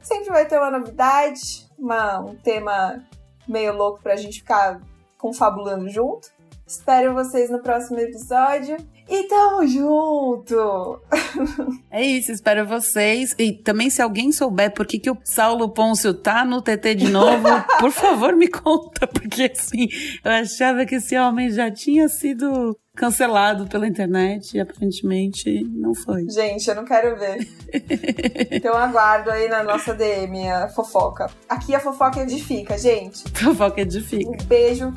Sempre 0.00 0.30
vai 0.30 0.46
ter 0.46 0.58
uma 0.58 0.70
novidade, 0.70 1.68
uma, 1.76 2.20
um 2.20 2.36
tema 2.36 3.04
meio 3.46 3.74
louco 3.74 4.00
pra 4.02 4.16
gente 4.16 4.40
ficar 4.40 4.80
confabulando 5.18 5.88
junto. 5.88 6.30
Espero 6.64 7.12
vocês 7.12 7.50
no 7.50 7.60
próximo 7.60 7.98
episódio. 7.98 8.76
E 9.08 9.24
tamo 9.24 9.66
junto! 9.66 11.00
É 11.90 12.04
isso, 12.04 12.30
espero 12.30 12.66
vocês. 12.66 13.34
E 13.38 13.52
também, 13.52 13.88
se 13.88 14.02
alguém 14.02 14.30
souber 14.30 14.72
por 14.72 14.86
que, 14.86 14.98
que 14.98 15.10
o 15.10 15.16
Saulo 15.24 15.70
Pôncio 15.70 16.12
tá 16.12 16.44
no 16.44 16.60
TT 16.60 16.94
de 16.94 17.10
novo, 17.10 17.48
por 17.80 17.90
favor, 17.90 18.36
me 18.36 18.46
conta. 18.46 19.06
Porque, 19.06 19.44
assim, 19.44 19.88
eu 20.22 20.30
achava 20.30 20.84
que 20.84 20.96
esse 20.96 21.18
homem 21.18 21.50
já 21.50 21.70
tinha 21.70 22.08
sido 22.08 22.76
cancelado 22.94 23.66
pela 23.68 23.86
internet 23.86 24.56
e 24.56 24.60
aparentemente 24.60 25.64
não 25.64 25.94
foi. 25.94 26.28
Gente, 26.28 26.68
eu 26.68 26.74
não 26.74 26.84
quero 26.84 27.16
ver. 27.16 27.48
então 28.50 28.74
aguardo 28.76 29.30
aí 29.30 29.48
na 29.48 29.62
nossa 29.62 29.94
DM 29.94 30.48
a 30.50 30.68
fofoca. 30.68 31.30
Aqui 31.48 31.74
a 31.74 31.80
fofoca 31.80 32.20
edifica, 32.20 32.76
gente. 32.76 33.24
Fofoca 33.32 33.80
edifica. 33.80 34.28
Um 34.28 34.46
beijo 34.46 34.92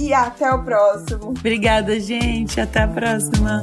e 0.00 0.14
até 0.14 0.50
o 0.52 0.62
próximo. 0.62 1.30
Obrigada, 1.30 2.00
gente. 2.00 2.60
Até 2.60 2.82
a 2.82 2.88
próxima. 2.88 3.60